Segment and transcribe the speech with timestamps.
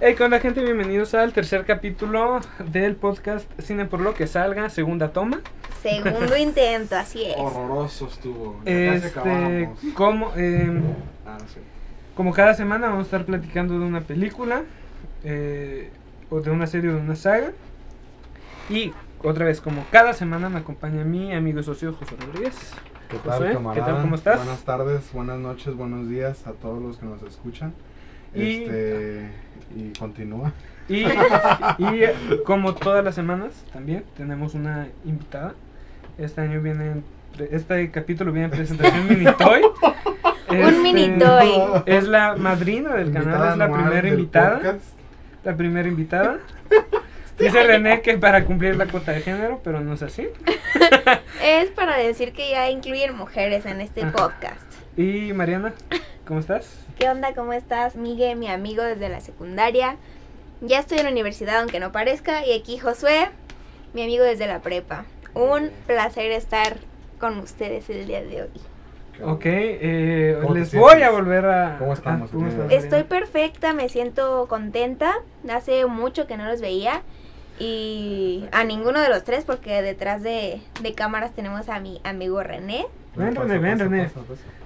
[0.00, 4.68] Hey, con la gente, bienvenidos al tercer capítulo del podcast Cine por lo que salga,
[4.68, 5.40] segunda toma.
[5.82, 7.36] Segundo intento, así es.
[7.36, 8.60] Horroroso estuvo.
[8.64, 9.78] Ya casi Este, acabamos.
[9.94, 10.80] como, eh,
[11.26, 11.60] Ah, no sé.
[12.16, 14.62] como cada semana vamos a estar platicando de una película,
[15.22, 15.90] eh,
[16.28, 17.52] o de una serie o de una saga.
[18.68, 18.92] Y
[19.22, 22.56] otra vez, como cada semana me acompaña mi amigo y socio José Rodríguez.
[23.08, 23.86] ¿Qué Josué, tal, ¿qué camarada?
[23.86, 24.02] tal?
[24.02, 24.36] ¿Cómo estás?
[24.38, 27.72] Buenas tardes, buenas noches, buenos días a todos los que nos escuchan.
[28.34, 29.28] Y- Este,
[29.76, 30.52] y continúa.
[30.88, 32.04] Y, y
[32.44, 35.54] como todas las semanas también tenemos una invitada.
[36.18, 37.02] Este año viene,
[37.50, 39.62] este capítulo viene en presentación Mini Toy.
[40.50, 41.50] Un Mini Toy.
[41.86, 44.54] Es la madrina del canal, Invitada es la primera invitada.
[44.56, 44.84] podcast.
[45.44, 46.38] La primera invitada.
[47.38, 50.28] Dice René que para cumplir la cuota de género, pero no es así.
[51.42, 54.12] Es para decir que ya incluyen mujeres en este Ajá.
[54.12, 54.62] podcast.
[54.96, 55.74] Y Mariana,
[56.26, 56.78] ¿cómo estás?
[56.98, 57.34] ¿Qué onda?
[57.34, 57.96] ¿Cómo estás?
[57.96, 59.96] Miguel, mi amigo desde la secundaria.
[60.60, 62.46] Ya estoy en la universidad, aunque no parezca.
[62.46, 63.28] Y aquí Josué,
[63.92, 65.04] mi amigo desde la prepa.
[65.34, 66.76] Un placer estar
[67.18, 68.50] con ustedes el día de hoy.
[69.22, 70.92] Ok, eh, ¿Cómo te les sientes?
[70.92, 71.76] voy a volver a...
[71.78, 72.72] ¿Cómo estamos a- ¿cómo estás?
[72.72, 75.12] Estoy perfecta, me siento contenta.
[75.48, 77.02] Hace mucho que no los veía.
[77.60, 82.42] Y a ninguno de los tres, porque detrás de, de cámaras tenemos a mi amigo
[82.42, 82.86] René.
[83.16, 84.10] Ven, René, ven, René.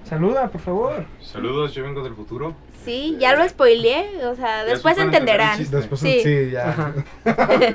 [0.05, 1.05] Saluda, por favor.
[1.21, 2.55] Saludos, yo vengo del futuro.
[2.85, 5.59] Sí, ya lo spoileé, o sea, después entenderán.
[5.71, 6.21] Después, Sí.
[6.23, 6.95] sí, ya.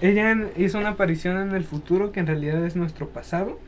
[0.00, 3.58] Ella hizo una aparición en el futuro que en realidad es nuestro pasado.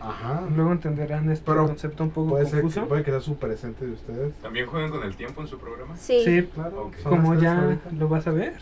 [0.00, 0.42] Ajá.
[0.54, 2.88] Luego entenderán este Pero concepto un poco Puede ser que, confuso.
[2.88, 4.32] puede que sea su presente de ustedes.
[4.40, 5.96] ¿También juegan con el tiempo en su programa?
[5.96, 6.22] Sí.
[6.24, 6.90] Sí, Claro.
[7.02, 7.90] Como ya ahorita.
[7.98, 8.54] lo vas a ver.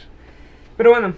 [0.77, 1.13] Pero bueno,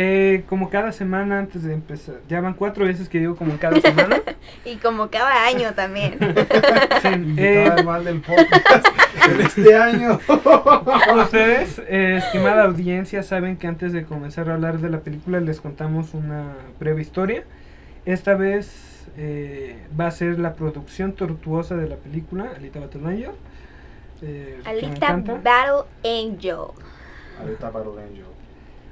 [0.00, 3.80] eh, como cada semana antes de empezar, ya van cuatro veces que digo como cada
[3.80, 4.22] semana.
[4.64, 6.16] Y como cada año también.
[7.02, 8.86] Sí, eh, mal del podcast
[9.28, 10.20] en este año.
[11.22, 15.60] ustedes, eh, estimada audiencia, saben que antes de comenzar a hablar de la película les
[15.60, 17.42] contamos una breve historia.
[18.06, 23.32] Esta vez eh, va a ser la producción tortuosa de la película, Alita Battle Angel.
[24.22, 25.16] eh, Alita.
[25.16, 26.68] Battle Angel.
[27.40, 28.37] Ahorita Battle Angel.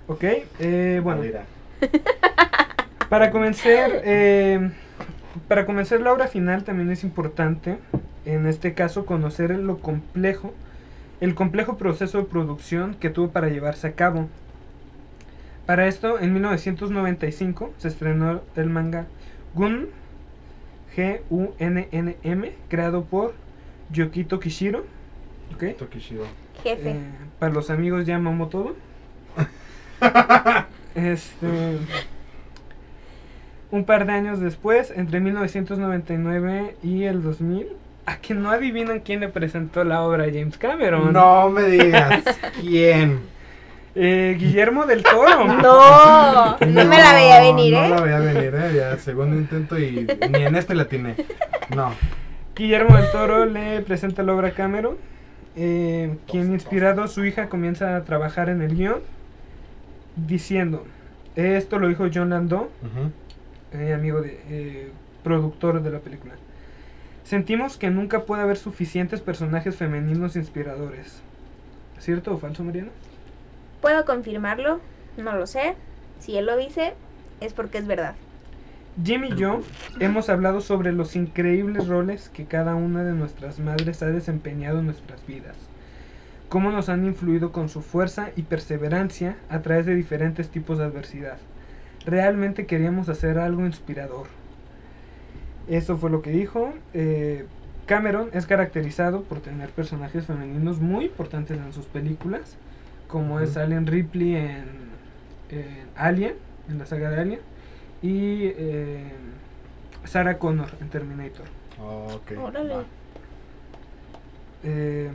[0.09, 0.25] Ok,
[0.61, 1.23] eh, bueno.
[1.23, 1.45] Mira.
[3.09, 4.73] Para comenzar, eh,
[5.47, 7.79] para comenzar la obra final también es importante,
[8.25, 10.53] en este caso, conocer lo complejo,
[11.21, 14.29] el complejo proceso de producción que tuvo para llevarse a cabo.
[15.67, 19.07] Para esto, en 1995 se estrenó el manga
[19.55, 19.89] Gun,
[20.97, 23.35] G-U-N-N-M, creado por
[23.93, 24.85] Yokito Kishiro.
[25.55, 25.77] ¿ok?
[25.77, 26.25] Tokishiro.
[26.63, 26.91] Jefe.
[26.91, 27.01] Eh,
[27.39, 28.75] para los amigos Yamamoto.
[30.95, 31.79] este.
[33.71, 37.69] Un par de años después, entre 1999 y el 2000,
[38.07, 41.13] a que no adivinan quién le presentó la obra a James Cameron.
[41.13, 42.23] No me digas
[42.61, 43.21] quién.
[43.99, 45.47] Eh, Guillermo del Toro.
[45.63, 48.01] No, no me la veía venir, No la ¿eh?
[48.03, 48.73] veía venir, ¿eh?
[48.77, 51.17] Ya, segundo intento y ni en este la atiné.
[51.75, 51.93] No.
[52.55, 54.97] Guillermo del Toro le presenta la obra a Cameron,
[55.57, 59.01] eh, quien inspirado su hija comienza a trabajar en el guion,
[60.17, 60.85] diciendo,
[61.37, 62.69] esto lo dijo John Landau,
[63.73, 64.91] eh, amigo de eh,
[65.23, 66.35] productor de la película.
[67.25, 71.23] Sentimos que nunca puede haber suficientes personajes femeninos inspiradores.
[71.99, 72.91] ¿Cierto o falso, Mariana?
[73.81, 74.81] Puedo confirmarlo,
[75.17, 75.75] no lo sé.
[76.21, 76.95] Si él lo dice,
[77.41, 78.15] es porque es verdad.
[79.05, 79.61] Jim y yo
[80.01, 84.87] hemos hablado sobre los increíbles roles que cada una de nuestras madres ha desempeñado en
[84.87, 85.57] nuestras vidas.
[86.49, 90.85] Cómo nos han influido con su fuerza y perseverancia a través de diferentes tipos de
[90.85, 91.39] adversidad.
[92.05, 94.29] Realmente queríamos hacer algo inspirador.
[95.69, 96.73] Eso fue lo que dijo.
[96.95, 97.47] Eh,
[97.87, 102.57] Cameron es caracterizado por tener personajes femeninos muy importantes en sus películas,
[103.09, 103.57] como es.
[103.57, 104.65] Alien Ripley en,
[105.51, 106.35] en Alien,
[106.69, 107.41] en la saga de Alien,
[108.03, 109.13] y eh,
[110.05, 111.47] Sarah Connor en Terminator.
[111.81, 112.33] Ok.
[112.39, 112.75] Órale.
[112.75, 112.85] va.
[114.63, 115.11] Eh,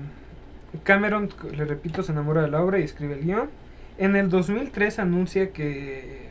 [0.83, 3.49] Cameron, le repito, se enamora de la obra y escribe el guion.
[3.97, 6.29] En el 2003 anuncia que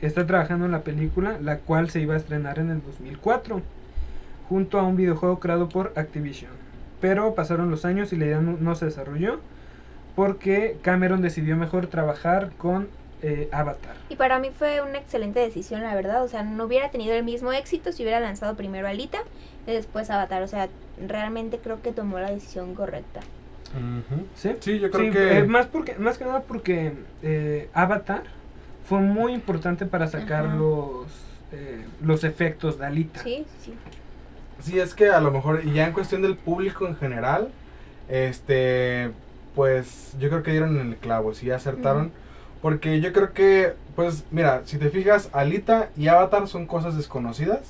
[0.00, 3.62] está trabajando en la película, la cual se iba a estrenar en el 2004,
[4.48, 6.50] junto a un videojuego creado por Activision.
[7.00, 9.40] Pero pasaron los años y la idea no, se desarrolló,
[10.14, 12.88] porque Cameron decidió mejor trabajar con
[13.22, 13.94] eh, Avatar.
[14.08, 16.22] Y para mí fue una excelente decisión, la verdad.
[16.22, 19.18] O sea, no hubiera tenido el mismo éxito si hubiera lanzado primero Alita
[19.66, 20.42] y después Avatar.
[20.42, 20.68] O sea,
[21.06, 23.20] realmente creo que tomó la decisión correcta.
[23.74, 24.26] Ujú.
[24.34, 24.56] ¿Sí?
[24.60, 25.38] Sí, yo creo Sí, que.
[25.38, 28.24] eh, más, porque, más que nada porque eh, Avatar
[28.88, 30.56] fue muy importante para sacar Ajá.
[30.56, 31.06] los,
[31.52, 33.22] eh, los efectos de Alita.
[33.22, 33.74] Sí, sí.
[34.60, 37.48] Sí, es que a lo mejor, y ya en cuestión del público en general,
[38.08, 39.10] este.
[39.54, 42.12] pues yo creo que dieron en el clavo, sí acertaron.
[42.62, 47.60] Porque yo creo que, pues mira, si te fijas, Alita y Avatar son cosas desconocidas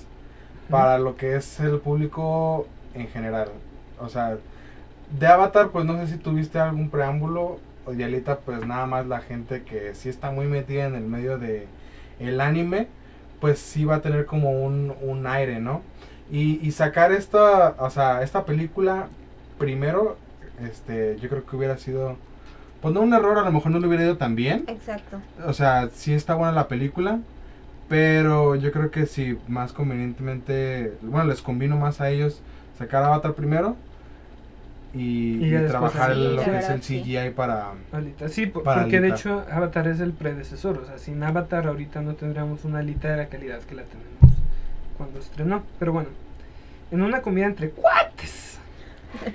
[0.69, 3.51] para lo que es el público en general.
[4.01, 4.37] O sea,
[5.19, 7.59] de Avatar, pues no sé si tuviste algún preámbulo.
[7.87, 11.05] O de Alita, pues nada más la gente que sí está muy metida en el
[11.05, 11.67] medio de
[12.19, 12.89] el anime,
[13.41, 15.81] pues sí va a tener como un, un aire, ¿no?
[16.31, 19.09] Y, y sacar esta, o sea, esta película
[19.59, 20.19] primero,
[20.63, 22.17] este, yo creo que hubiera sido,
[22.83, 24.65] pues no un error, a lo mejor no le hubiera ido tan bien.
[24.69, 25.19] Exacto.
[25.47, 27.21] O sea, sí está buena la película,
[27.89, 32.43] pero yo creo que sí, más convenientemente, bueno, les convino más a ellos
[32.79, 33.75] sacar Avatar primero
[34.93, 36.21] y, trabajar así.
[36.21, 37.01] lo que es el sí.
[37.03, 37.73] CGI para...
[37.93, 38.29] Alita.
[38.29, 40.79] Sí, Para porque de hecho Avatar es el predecesor.
[40.79, 44.37] O sea, sin Avatar ahorita no tendríamos una Alita de la calidad que la tenemos
[44.97, 45.63] cuando estrenó.
[45.79, 46.09] Pero bueno,
[46.91, 48.59] en una comida entre cuates.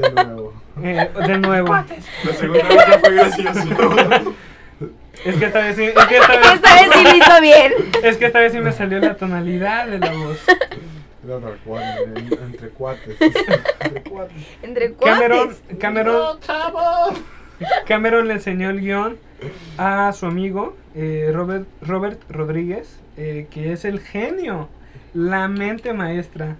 [0.00, 0.52] De nuevo.
[0.82, 1.72] eh, de nuevo.
[1.72, 1.84] La
[2.32, 4.34] segunda vez ya fue gracioso.
[5.24, 7.72] Es que esta vez sí, es que esta vez, Esta vez sí lo hizo bien.
[8.02, 10.38] es que esta vez sí me salió la tonalidad de la voz.
[11.24, 11.82] Era tal cual,
[12.16, 13.16] en- entre cuates.
[13.20, 14.36] Entre cuates.
[14.62, 15.78] Entre Cameron, cuates.
[15.78, 16.38] Cameron,
[17.86, 19.16] Cameron le enseñó el guion
[19.78, 24.68] a su amigo eh, Robert, Robert Rodríguez, eh, que es el genio,
[25.14, 26.56] la mente maestra,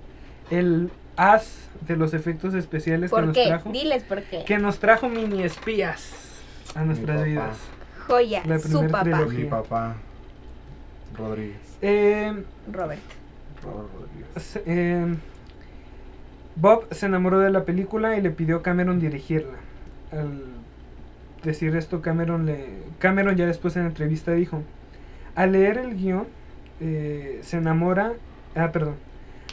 [0.50, 3.46] el as de los efectos especiales que ¿Por nos qué?
[3.46, 4.44] trajo, Diles por qué.
[4.44, 6.12] que nos trajo mini espías
[6.75, 7.58] a nuestras vidas.
[8.06, 9.02] Joya, La su papá.
[9.02, 9.38] trilogía.
[9.38, 9.96] Mi papá,
[11.17, 11.56] Rodríguez.
[11.82, 13.00] Eh, Robert.
[14.66, 15.14] Eh,
[16.56, 19.58] Bob se enamoró de la película y le pidió a Cameron dirigirla.
[20.12, 20.43] Al
[21.43, 22.66] decir esto, Cameron, le,
[22.99, 24.62] Cameron ya después en la entrevista dijo,
[25.34, 26.26] al leer el guion,
[26.81, 28.12] eh, se enamora,
[28.55, 28.94] ah, perdón,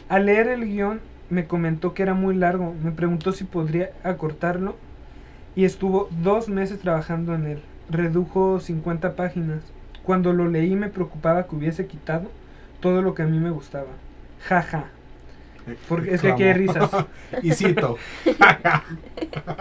[0.09, 0.99] al leer el guion
[1.29, 4.75] me comentó que era muy largo, me preguntó si podría acortarlo
[5.55, 9.61] y estuvo dos meses trabajando en él, redujo 50 páginas.
[10.03, 12.29] Cuando lo leí me preocupaba que hubiese quitado
[12.81, 13.87] todo lo que a mí me gustaba.
[14.47, 14.85] Jaja.
[15.87, 16.89] Porque es que aquí hay risas.
[17.43, 17.97] y cito.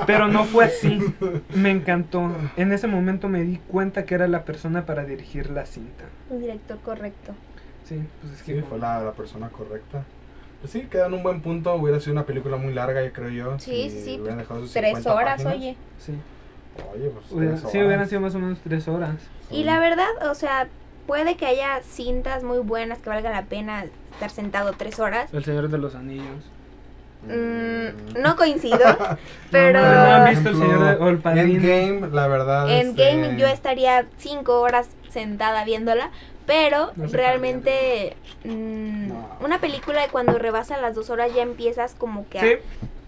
[0.07, 0.99] Pero no fue así.
[1.55, 2.31] Me encantó.
[2.57, 6.05] En ese momento me di cuenta que era la persona para dirigir la cinta.
[6.31, 7.33] Un director correcto.
[7.85, 10.03] Sí, pues es que Sí, fue la, la persona correcta.
[10.61, 11.75] Pues sí, queda en un buen punto.
[11.75, 13.59] Hubiera sido una película muy larga, yo creo yo.
[13.59, 14.19] Sí, si sí, sí.
[14.21, 15.57] hubieran dejado sus Tres 50 horas, páginas.
[15.57, 15.77] oye.
[15.99, 16.13] sí.
[16.95, 17.87] Oye, pues Hubiera- tres sí, horas.
[17.87, 19.17] hubieran sido más o menos tres horas.
[19.51, 20.69] Y la verdad, o sea,
[21.11, 25.35] puede que haya cintas muy buenas que valga la pena estar sentado tres horas.
[25.35, 26.45] El Señor de los Anillos.
[27.27, 28.79] Mm, no coincido,
[29.51, 31.69] pero No, no, no han visto el Señor de- o el Padrino.
[31.69, 32.71] Endgame, la verdad.
[32.71, 36.11] en game este, yo estaría cinco horas sentada viéndola,
[36.47, 39.29] pero No realmente mm, No.
[39.45, 42.39] una película cuando rebasa las dos horas ya empiezas como que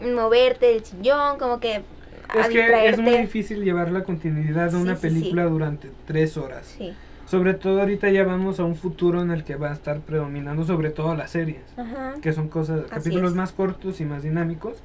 [0.03, 1.85] a moverte del sillón, como que a es
[2.33, 3.01] que es distraerte.
[3.03, 5.07] muy difícil llevar la continuidad de Sí, una sí, sí.
[5.09, 6.67] película durante tres horas.
[6.77, 6.93] Sí.
[7.33, 10.67] Sobre todo ahorita ya vamos a un futuro en el que va a estar predominando
[10.67, 11.63] sobre todo las series.
[11.79, 12.13] Ajá.
[12.21, 13.37] que son cosas, Así capítulos es.
[13.39, 14.77] más cortos y más dinámicos,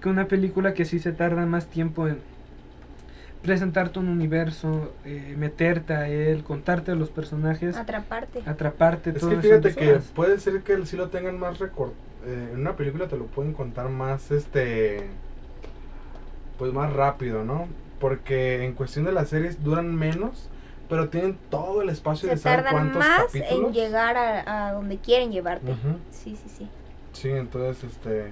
[0.00, 2.16] que una película que sí se tarda más tiempo en
[3.42, 8.42] presentarte un universo, eh, meterte a él, contarte a los personajes, Atraparte.
[8.46, 11.90] atraparte Es todo que fíjate que puede ser que sí lo tengan más record.
[12.24, 15.02] eh, en una película te lo pueden contar más, este.
[16.58, 17.68] Pues más rápido, ¿no?
[17.98, 20.48] Porque en cuestión de las series duran menos,
[20.90, 23.68] pero tienen todo el espacio Se de saber cuántos más capítulos.
[23.68, 25.72] en llegar a, a donde quieren llevarte.
[26.10, 26.68] Sí, sí, sí.
[27.14, 28.26] Sí, entonces este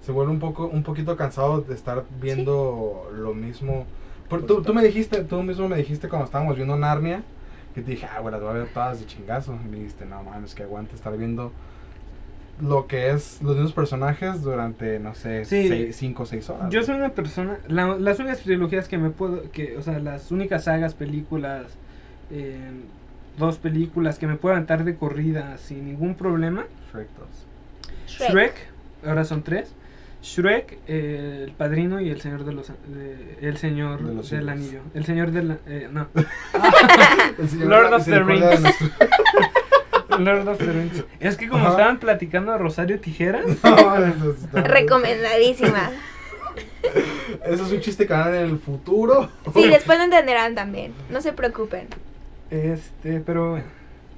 [0.00, 3.84] se vuelve un poco un poquito cansado de estar viendo lo mismo.
[4.30, 7.22] Por- tú, tú me dijiste, tú mismo me dijiste cuando estábamos viendo Narnia,
[7.74, 9.58] que te dije, ah, güey, las voy a ver todas de chingazo.
[9.64, 11.52] Y me dijiste, no mames, que aguante estar viendo
[12.60, 15.92] lo que es los mismos personajes durante, no sé, Sí.
[15.92, 16.70] 5 o 6 horas.
[16.70, 20.30] Yo soy una persona, la- las únicas trilogías que me puedo, que, o sea, las
[20.30, 21.66] únicas sagas, películas,
[22.30, 22.58] eh,
[23.38, 27.28] dos películas que me puedo aventar de corrida sin ningún problema, Shrek 2.
[28.08, 28.30] Shrek.
[28.30, 28.54] Shrek,
[29.06, 29.72] ahora son tres.
[30.22, 34.48] Shrek, eh, el padrino y el señor de los de- el señor De los del
[34.48, 34.80] anillo.
[34.94, 36.08] El señor del eh, no.
[37.38, 38.60] El señor Lord of the Rings.
[38.60, 38.88] nuestro-
[40.18, 41.04] Lord of the Rings.
[41.20, 41.72] Es que como Ajá.
[41.72, 45.90] estaban platicando de Rosario Tijeras, No, eso está- Recomendadísima.
[47.44, 49.28] Eso es un chiste que van en el futuro.
[49.54, 50.94] Sí, después lo entenderán también.
[51.10, 51.86] No se preocupen.
[52.50, 53.60] Este, pero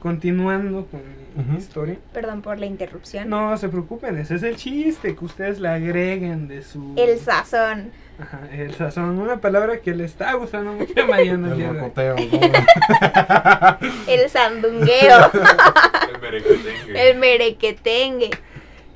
[0.01, 1.01] continuando con
[1.51, 1.97] mi historia.
[2.13, 3.29] Perdón por la interrupción.
[3.29, 7.91] No se preocupen, ese es el chiste que ustedes le agreguen de su El sazón.
[8.21, 11.41] Ajá, el sazón, una palabra que le está gustando mucho a el.
[11.41, 11.49] ¿no?
[14.09, 15.31] El sandungueo.
[16.13, 17.11] El merequetengue.
[17.11, 18.31] el merequetengue.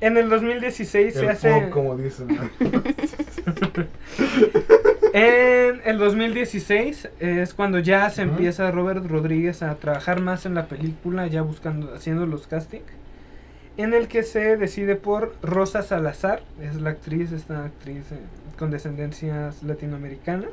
[0.01, 1.49] En el 2016 se El hace...
[1.49, 2.27] pop, como dicen.
[5.13, 10.65] En el 2016 es cuando ya se empieza Robert Rodríguez a trabajar más en la
[10.65, 12.83] película, ya buscando, haciendo los castings,
[13.77, 18.17] en el que se decide por Rosa Salazar, es la actriz, esta actriz eh,
[18.57, 20.49] con descendencias latinoamericanas,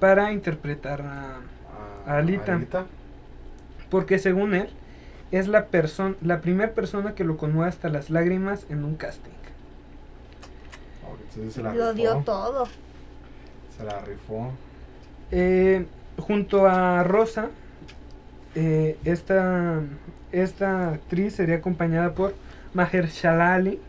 [0.00, 1.38] para interpretar a...
[2.06, 2.86] Alita.
[3.88, 4.68] Porque según él,
[5.30, 9.30] es la persona, la primera persona que lo conmueve hasta las lágrimas en un casting.
[11.04, 12.66] Oh, Lo dio todo.
[13.76, 14.52] Se la rifó.
[15.30, 15.86] Eh,
[16.18, 17.50] junto a Rosa,
[18.54, 19.80] eh, esta,
[20.32, 22.34] esta actriz sería acompañada por
[22.74, 23.80] Mahershala Ali,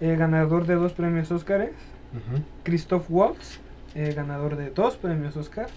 [0.00, 1.70] eh, ganador de dos premios Oscars,
[2.12, 2.42] Ujú.
[2.64, 3.60] Christoph Waltz,
[3.94, 5.68] eh, ganador de dos premios Oscar,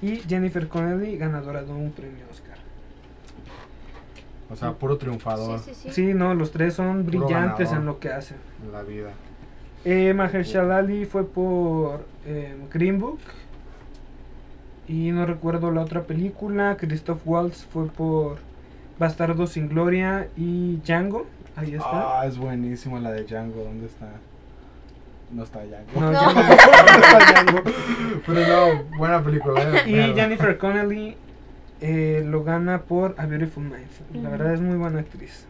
[0.00, 2.56] y Jennifer Connelly, ganadora de un premio Oscar.
[4.50, 5.92] O sea, puro triunfador Sí, sí, sí.
[5.92, 8.36] Sí, no, los tres son brillantes en lo que hacen.
[8.64, 9.10] en la vida.
[9.84, 13.18] Eh, Mahershala Ali fue por eh, Green Book.
[14.88, 16.76] Y no recuerdo la otra película.
[16.78, 18.38] Christoph Waltz fue por
[18.98, 21.26] Bastardo sin Gloria y Django.
[21.56, 22.20] Ahí está.
[22.20, 23.64] Ah, es buenísimo la de Django.
[23.64, 24.08] ¿Dónde está?
[25.32, 26.00] No está Django.
[26.00, 26.18] No, No.
[26.18, 27.62] Django no está Django.
[28.26, 28.40] Pero
[28.76, 29.62] no, buena película.
[29.86, 30.14] eh, Y.
[30.14, 31.16] Jennifer Connelly
[31.80, 34.22] eh, lo gana por A Beautiful Mind.
[34.24, 35.46] La verdad es muy buena actriz.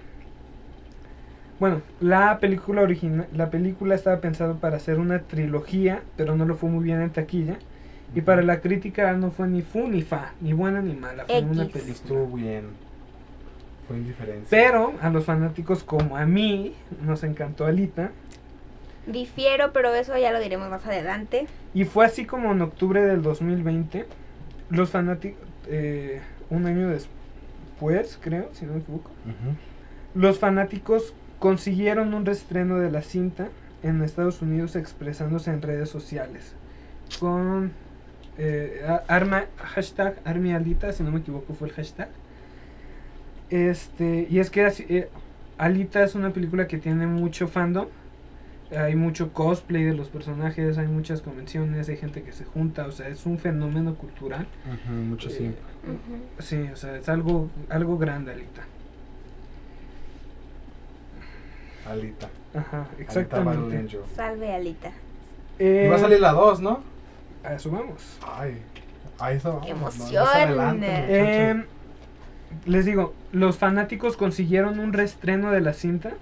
[1.61, 6.57] Bueno, la película original, la película estaba pensada para ser una trilogía, pero no lo
[6.57, 7.59] fue muy bien en taquilla.
[8.15, 11.43] Y para la crítica no fue ni fu ni fa, ni buena ni mala, fue
[11.43, 11.93] una película.
[11.93, 12.65] Estuvo bien.
[13.87, 14.49] Fue indiferencia.
[14.51, 18.11] Pero a los fanáticos como a mí nos encantó Alita.
[19.07, 21.47] Difiero, pero eso ya lo diremos más adelante.
[21.75, 24.07] Y fue así como en octubre del 2020,
[24.71, 29.11] los fanáticos, eh, un año después, creo, si no me equivoco,
[30.15, 33.49] los fanáticos consiguieron un reestreno de la cinta
[33.83, 36.55] en Estados Unidos expresándose en redes sociales
[37.19, 37.73] con
[38.39, 42.09] eh, arma, hashtag Armialita, si no me equivoco fue el hashtag.
[43.49, 45.09] Este, y es que así, eh,
[45.59, 47.89] Alita es una película que tiene mucho fandom.
[48.77, 52.93] Hay mucho cosplay de los personajes, hay muchas convenciones, hay gente que se junta, o
[52.93, 54.47] sea, es un fenómeno cultural.
[54.65, 55.55] Ujú, mucho Eh, sí.
[56.39, 58.63] Sí, o sea, es algo, algo grande, Alita.
[61.91, 62.29] Alita.
[62.55, 63.89] Ajá, exactamente.
[64.15, 64.91] Salve, Alita.
[65.59, 66.83] Eh, Y va a salir la 2, ¿no?
[67.45, 68.19] a eso vamos.
[68.23, 68.59] Ay.
[69.35, 69.51] Está.
[69.51, 70.27] vamos, ¡Qué no, emoción!
[70.27, 71.71] adelante, Eh, muchachos.
[72.67, 76.13] les digo, los fanáticos consiguieron un reestreno de la cinta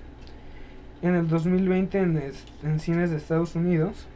[1.03, 4.07] en el 2020 en, es- en cines de Estados Unidos,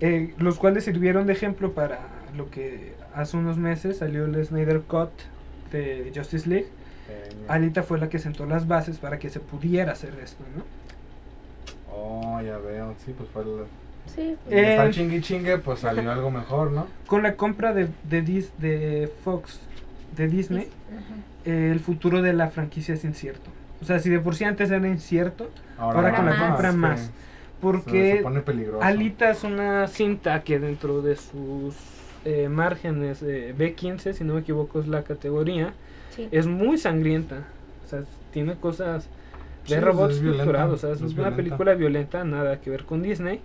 [0.00, 1.98] eh, los cuales sirvieron de ejemplo para
[2.36, 5.10] lo que hace unos meses salió el Snyder Cut
[5.72, 6.68] de Justice League.
[7.08, 7.44] Genial.
[7.48, 10.62] Alita fue la que sentó las bases para que se pudiera hacer esto, ¿no?
[11.92, 12.94] Oh, ya veo.
[13.04, 13.64] Sí, pues fue el.
[14.14, 14.36] Sí.
[14.48, 16.86] estar Eh, chingue chingue, pues salió algo mejor, ¿no?
[17.06, 19.60] Con la compra de, de, Dis- de Fox,
[20.16, 20.68] de Disney,
[21.44, 23.50] eh, el futuro de la franquicia es incierto.
[23.82, 26.76] O sea, si de por sí antes era incierto, Ahora con la más, compra sí.
[26.78, 27.00] más.
[27.00, 27.12] Se- se,
[27.60, 28.82] porque pone peligroso.
[28.82, 31.74] Alita es una cinta que dentro de sus
[32.28, 35.72] eh, márgenes eh, B15, si no me equivoco es la categoría,
[36.10, 36.28] Sí.
[36.30, 37.44] es muy sangrienta.
[37.84, 39.08] O sea, tiene cosas
[39.68, 40.74] de Sí, robots violenta, torturados.
[40.74, 41.36] O sea, es, es una violenta.
[41.36, 43.40] película violenta, nada que ver con Disney.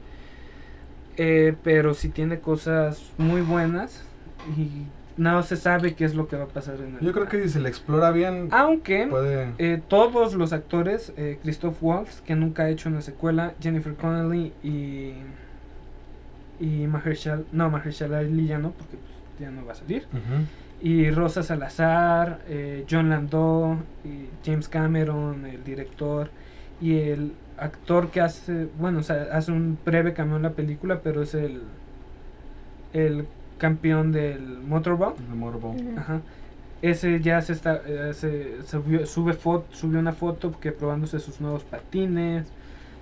[1.18, 4.04] Eh, pero sí tiene cosas muy buenas
[4.58, 7.28] y no se sabe qué es lo que va a pasar en el Yo creo
[7.30, 9.50] que si se le explora bien, Aunque puede.
[9.60, 14.54] eh, todos los actores, eh, Christoph Waltz, que nunca ha hecho una secuela, Jennifer Connelly
[14.64, 15.12] y
[16.60, 20.06] y Mahershala, no Mahershala Ali ya no, porque pues, ya no va a salir.
[20.82, 26.30] Y Rosa Salazar, eh, John Landau, y James Cameron, el director
[26.82, 31.00] y el actor que hace, bueno, o sea, hace un breve cameo en la película,
[31.02, 31.62] pero es el
[32.94, 33.26] el
[33.58, 35.14] campeón del motorball.
[35.32, 35.88] El.
[35.88, 36.00] Ujú.
[36.00, 36.22] Ajá.
[36.82, 41.40] Ese ya se está, eh, se subió, sube foto, subió una foto que probándose sus
[41.40, 42.52] nuevos patines.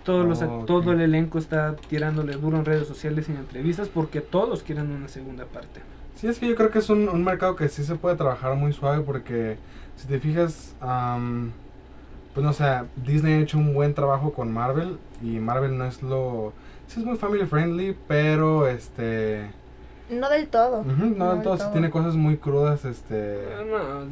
[0.03, 3.89] Todos los, Oh, todo el elenco está tirándole duro en redes sociales y en entrevistas
[3.89, 5.81] porque todos quieren una segunda parte.
[6.15, 8.55] Sí, es que yo creo que es un, un mercado que sí se puede trabajar
[8.55, 9.57] muy suave porque
[9.95, 11.51] si te fijas, am,
[12.33, 12.65] pues no sé,
[12.95, 16.53] Disney ha hecho un buen trabajo con Marvel y Marvel no es lo...
[16.87, 19.51] Sí es muy family friendly, pero este...
[20.11, 20.83] No del todo.
[20.83, 21.71] No, del entonces todo.
[21.71, 23.39] tiene cosas muy crudas, este...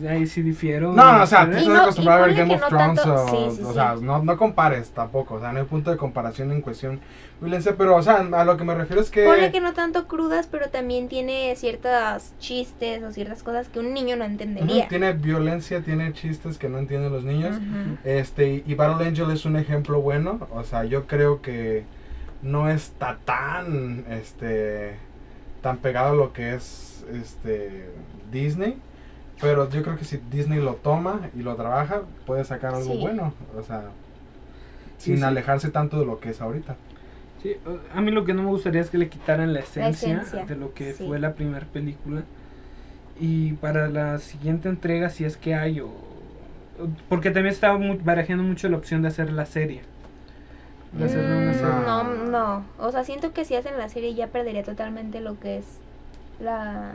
[0.01, 0.93] No, ahí sí difiero.
[0.93, 3.23] No, no, o sea, tú estás no- acostumbrado a ver Game of no Thrones tanto-
[3.25, 3.73] o, sí, sí, o sí.
[3.73, 6.99] sea, no, no compares tampoco, o sea, no hay punto de comparación en cuestión
[7.41, 9.25] violencia, pero, o sea, a lo que me refiero es que...
[9.25, 13.93] Ponle que no tanto crudas, pero también tiene ciertos chistes o ciertas cosas que un
[13.93, 14.87] niño no entendería.
[14.87, 17.57] tiene violencia, tiene chistes que no entienden los niños.
[18.03, 20.47] Este, y- y Battle Angel es un ejemplo bueno.
[20.53, 21.83] O sea, yo creo que
[22.41, 24.95] no está tan, este,
[25.61, 27.89] tan pegado a lo que es, este,
[28.31, 28.77] Disney.
[29.41, 32.97] Pero yo creo que si Disney lo toma y lo trabaja, puede sacar algo Sí.
[32.99, 33.33] bueno.
[33.57, 33.83] O sea,
[34.97, 35.23] Sí, sin sí.
[35.23, 36.75] alejarse tanto de lo que es ahorita.
[37.41, 37.55] Sí,
[37.95, 40.55] a mí lo que no me gustaría es que le quitaran la esencia, esencia, de
[40.57, 41.05] lo que sí.
[41.07, 42.23] fue la primera película.
[43.17, 47.97] Y para la siguiente entrega, si es que hay, o, o- porque también estaba mu-
[48.03, 49.81] barajeando mucho la opción de hacer la serie.
[50.91, 51.85] De hacerle una Mm, serie.
[51.85, 52.65] no, no.
[52.79, 55.65] O sea, siento que si hacen la serie ya perdería totalmente lo que es
[56.41, 56.93] la...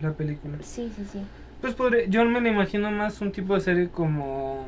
[0.00, 0.58] La película.
[0.62, 1.22] Sí, sí, sí.
[1.60, 4.66] Pues podré- yo me la imagino más un tipo de serie como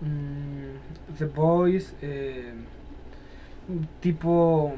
[0.00, 2.52] mm, The Boys, eh,
[4.00, 4.72] tipo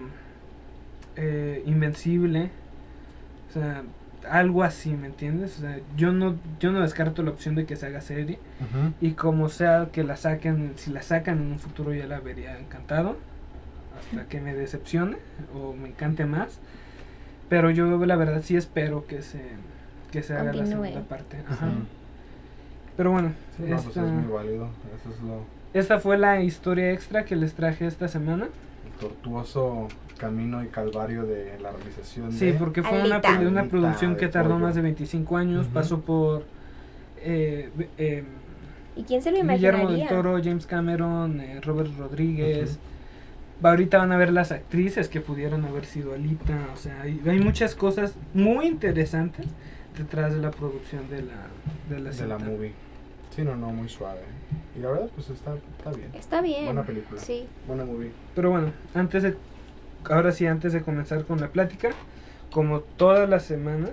[1.17, 2.51] eh, Invencible,
[3.49, 3.83] o sea,
[4.29, 5.59] algo así, ¿me entiendes?
[5.59, 8.39] O sea, yo no, yo no descarto la opción de que se haga serie
[9.01, 12.59] y como sea que la saquen, si la sacan en un futuro ya la vería
[12.59, 13.17] encantado,
[13.99, 15.17] hasta que me decepcione
[15.55, 16.59] o me encante más,
[17.49, 19.43] pero yo la verdad sí espero que se,
[20.11, 21.39] que se haga la segunda parte.
[21.49, 21.69] Ajá.
[22.97, 24.69] Pero bueno, Sí, no, pues esta, es muy válido.
[24.95, 28.45] Eso es lo esta fue la historia extra que les traje esta semana.
[28.45, 29.89] el tortuoso
[30.23, 32.53] camino y calvario de la realización Sí, de...
[32.55, 34.61] porque fue una, una producción que tardó pollo.
[34.67, 36.45] más de 25 años, pasó por
[37.21, 38.23] eh, eh,
[38.95, 40.07] ¿Y quién se lo Guillermo imaginaría?
[40.07, 42.79] del Toro, James Cameron, eh, Robert Rodríguez.
[43.63, 46.59] Ahorita van a ver las actrices que pudieron haber sido Alita.
[46.73, 49.47] O sea, hay, hay muchas cosas muy interesantes
[49.99, 51.47] detrás de la producción de la,
[51.89, 52.73] de la, de la movie.
[53.35, 54.21] Sí, no, no, muy suave.
[54.77, 56.09] Y la verdad, pues está, está bien.
[56.15, 56.65] Está bien.
[56.67, 57.21] Buena película.
[57.21, 57.47] Sí.
[57.67, 58.11] Buena movie.
[58.35, 59.37] Pero bueno, antes de.
[60.11, 61.91] Ahora sí, antes de comenzar con la plática,
[62.51, 63.91] como todas las semanas,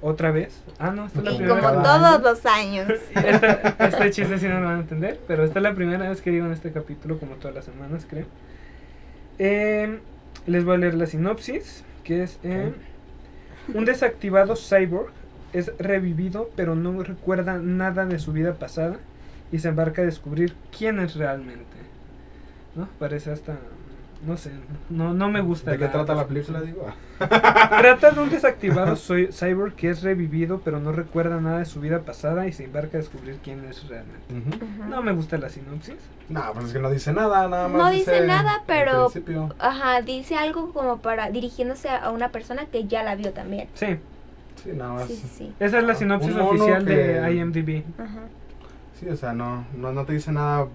[0.00, 0.62] otra vez.
[0.78, 1.82] Ah, no, esta es la Y primera como vez.
[1.82, 2.88] todos los años.
[3.14, 6.20] Esta- este chiste sí no lo van a entender, pero esta es la primera vez
[6.22, 8.26] que digo en este capítulo, como todas las semanas, creo.
[9.38, 9.98] Eh,
[10.46, 12.38] les voy a leer la sinopsis, que es...
[12.42, 12.72] eh,
[13.74, 15.10] un desactivado cyborg
[15.52, 18.96] es revivido, pero no recuerda nada de su vida pasada
[19.52, 21.76] y se embarca a descubrir quién es realmente.
[22.74, 22.88] ¿No?
[22.98, 23.56] Parece hasta...
[24.26, 24.50] No sé,
[24.90, 25.70] no, no me gusta.
[25.70, 26.86] ¿De qué trata la película, digo?
[27.18, 31.80] Trata de un desactivado soy- cyborg que es revivido, pero no recuerda nada de su
[31.80, 34.34] vida pasada y se embarca a descubrir quién es realmente.
[34.88, 35.94] No me gusta la sinopsis.
[36.28, 37.78] No, pues es que no dice nada, nada más.
[37.78, 39.08] No dice nada, pero-.
[39.60, 43.68] Ajá, dice algo como para dirigiéndose a una persona que ya la vio también.
[43.74, 43.98] Sí,
[44.64, 45.06] Sí, nada más.
[45.06, 45.52] Sí, sí, sí.
[45.60, 47.84] esa es la sinopsis oficial de IMDb.
[48.00, 48.22] Ajá.
[48.98, 50.66] Sí, o sea, no, no, no te dice nada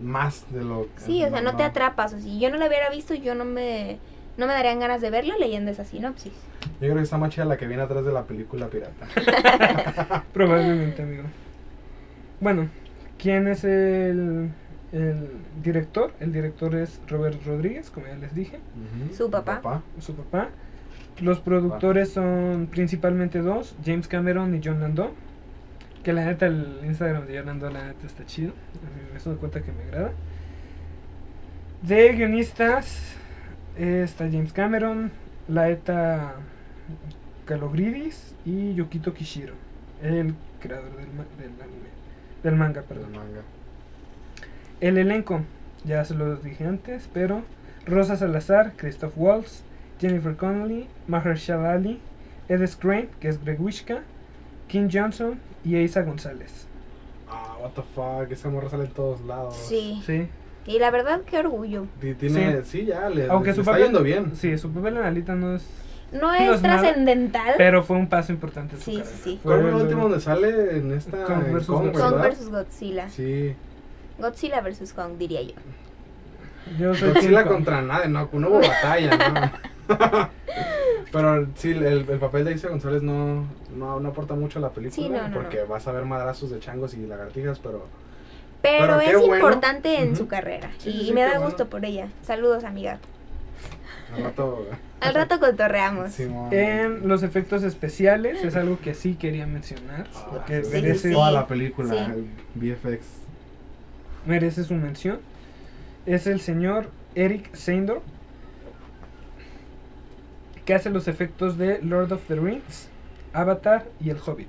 [0.00, 1.00] más de lo que.
[1.02, 2.14] Sí, o sea, no te atrapas.
[2.14, 3.98] O si yo no la hubiera visto, yo no me,
[4.36, 6.32] no me darían ganas de verla leyendo esa sinopsis.
[6.80, 9.06] Yo creo que está más chida la que viene atrás de la película pirata.
[10.32, 11.24] Probablemente, amigo.
[12.40, 12.68] Bueno,
[13.18, 14.50] ¿quién es el,
[14.92, 15.28] el
[15.62, 16.12] director?
[16.20, 18.58] El director es Robert Rodríguez, como ya les dije.
[19.16, 19.82] Su papá.
[20.00, 20.48] su papá.
[21.20, 25.10] Los productores son principalmente dos, James Cameron y John Landau.
[26.02, 28.52] Que la neta, el Instagram de John Landau, la neta está chido.
[29.16, 30.12] Es una cuenta que me agrada.
[31.82, 33.14] De guionistas
[33.76, 35.10] está James Cameron,
[35.48, 36.34] Laeta
[37.44, 39.54] Kalogridis y Yukito Kishiro,
[40.02, 41.88] el creador del, del anime,
[42.42, 43.26] del manga, Perdón, perdón.
[43.26, 43.40] manga.
[44.80, 45.40] El elenco,
[45.84, 47.42] ya se los dije antes, pero
[47.86, 49.62] Rosa Salazar, Christoph Waltz,
[50.00, 52.00] Jennifer Connelly, Mahershala Ali,
[52.48, 54.02] Ed Skrein, que es Greg Wishka,
[54.72, 56.66] Kim Johnson y Eiza González.
[57.30, 59.54] Ah, what the fuck, esa morra sale en todos lados.
[59.54, 60.02] Sí.
[60.06, 60.28] Sí,
[60.66, 61.86] Y la verdad, qué orgullo.
[62.00, 64.34] Ti- Tiene, sí, ya, le, aunque le su está papel yendo bien.
[64.34, 65.62] Sí, su papel en Alita no es,
[66.12, 67.54] No No es nada, trascendental.
[67.58, 69.14] pero fue un paso importante en su Sí, carrera.
[69.16, 69.40] sí, sí.
[69.42, 71.24] Fue ¿Cuál fue el último donde sale en esta?
[71.24, 72.04] Kong versus Kong, Godzilla.
[72.10, 72.30] Kong ¿verdad?
[72.38, 72.48] vs.
[72.50, 73.08] Godzilla.
[73.10, 73.54] Sí.
[74.18, 74.92] Godzilla vs.
[74.94, 75.52] Kong, diría yo.
[76.78, 79.16] Yo soy Godzilla contra nadie, no, no hubo batalla,
[79.88, 79.88] ¿no?
[81.12, 83.44] Pero sí, el, el papel de Isa González no,
[83.76, 85.06] no, no aporta mucho a la película.
[85.06, 85.66] Sí, no, no, porque no.
[85.66, 87.86] vas a ver madrazos de changos y lagartijas, pero
[88.62, 89.34] Pero, es bueno.
[89.34, 90.70] importante en su carrera.
[90.78, 91.44] Sí, y sí, sí, me da bueno.
[91.46, 92.08] gusto por ella.
[92.22, 92.98] Saludos, amiga.
[94.16, 94.66] al rato.
[95.02, 96.18] Al rato cotorreamos.
[96.20, 101.12] En los efectos especiales es algo que sí quería mencionar, Ah, que sí, merece, sí.
[101.12, 101.98] Toda la película, Sí.
[101.98, 103.04] el VFX.
[104.26, 105.18] merece su mención.
[106.06, 108.00] Es el señor Eric Seindor,
[110.64, 112.88] que hace los efectos de Lord of the Rings,
[113.32, 114.48] Avatar y El Hobbit.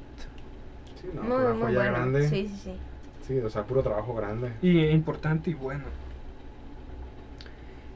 [1.02, 1.92] Sí, no, muy, una muy joya bueno.
[1.94, 2.30] grande.
[2.30, 2.74] Sí, sí, sí.
[3.28, 4.52] Sí, o sea, puro trabajo grande.
[4.62, 5.86] Y importante y bueno.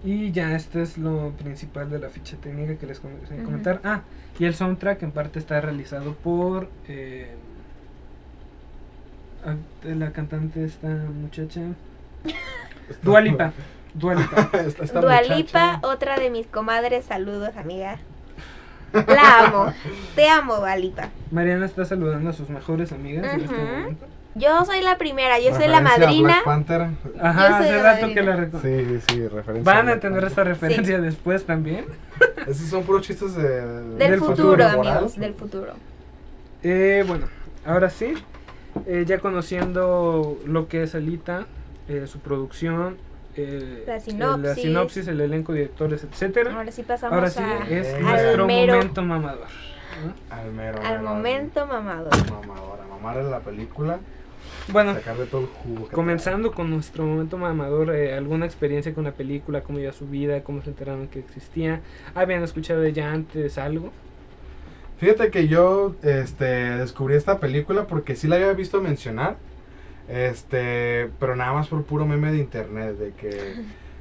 [0.04, 3.46] Y ya este es lo principal de la ficha técnica que les comencé a Ujú.
[3.46, 3.82] comentar.
[3.84, 4.02] Ah,
[4.40, 7.34] y el soundtrack en parte está realizado por eh,
[9.84, 11.62] la cantante esta muchacha
[13.04, 13.52] Dualipa.
[13.98, 14.50] Dualipa.
[14.66, 17.98] Esta- esta Dualipa, muchacha- otra de mis comadres, saludos amiga.
[18.94, 19.74] La amo,
[20.16, 21.10] te amo Dualipa.
[21.32, 24.06] Mariana está saludando a sus mejores amigas en este momento.
[24.36, 26.22] Yo soy la primera, yo soy la a madrina.
[26.28, 26.88] Black Panther.
[27.20, 29.74] Ajá, hace rato que la reco- Sí, sí, sí, referencia.
[29.74, 31.86] Van a entender esta referencia después también.
[32.48, 34.68] Esos son puros chistes de, Del, Del futuro, futuro.
[34.68, 35.74] amigos, del futuro.
[36.64, 37.26] Eh, bueno,
[37.66, 38.14] ahora sí,
[38.86, 41.46] eh, ya conociendo lo que es Alita,
[41.90, 42.98] eh, su producción,
[43.38, 44.64] eh, La eh, la sinopsis.
[44.64, 46.54] sinopsis, el elenco, directores, etcétera.
[46.56, 49.48] Ahora sí pasamos Ahora sí a- es al nuestro momento mamador.
[50.30, 50.80] Al mero.
[50.84, 52.10] al mero, momento mamado.
[52.30, 53.98] Mamadora, mamar en la película,
[54.72, 55.88] Bueno, sacarle todo el jugo.
[55.90, 60.06] que comenzando con nuestro momento mamador, eh, alguna experiencia con la película, cómo iba su
[60.08, 61.82] vida, cómo se enteraron que existía,
[62.14, 63.92] habían escuchado de ella antes algo.
[65.00, 69.38] Fíjate que yo este, descubrí esta película porque sí la había visto mencionar.
[70.08, 73.56] Este, pero nada más por puro meme de internet, de que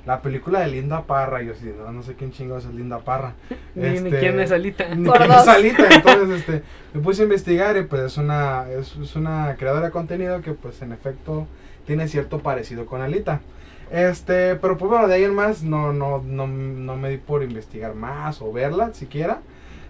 [0.04, 3.34] la película de Linda Parra, yo sí, no, no sé quién chingados es Linda Parra.
[3.74, 4.94] Ni, ni Este, quién es Alita.
[4.94, 5.42] Ni Por quién dos.
[5.42, 6.62] es Alita, entonces este,
[6.94, 10.52] me puse a investigar y pues es una, es, es una creadora de contenido que
[10.52, 11.48] pues en efecto
[11.86, 13.40] tiene cierto parecido con Alita.
[13.90, 17.42] Este, pero pues bueno, de ahí en más no, no, no, no me di por
[17.42, 19.40] investigar más o verla siquiera.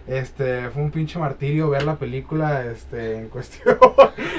[0.07, 3.77] Este, fue un pinche martirio ver la película, este, en cuestión.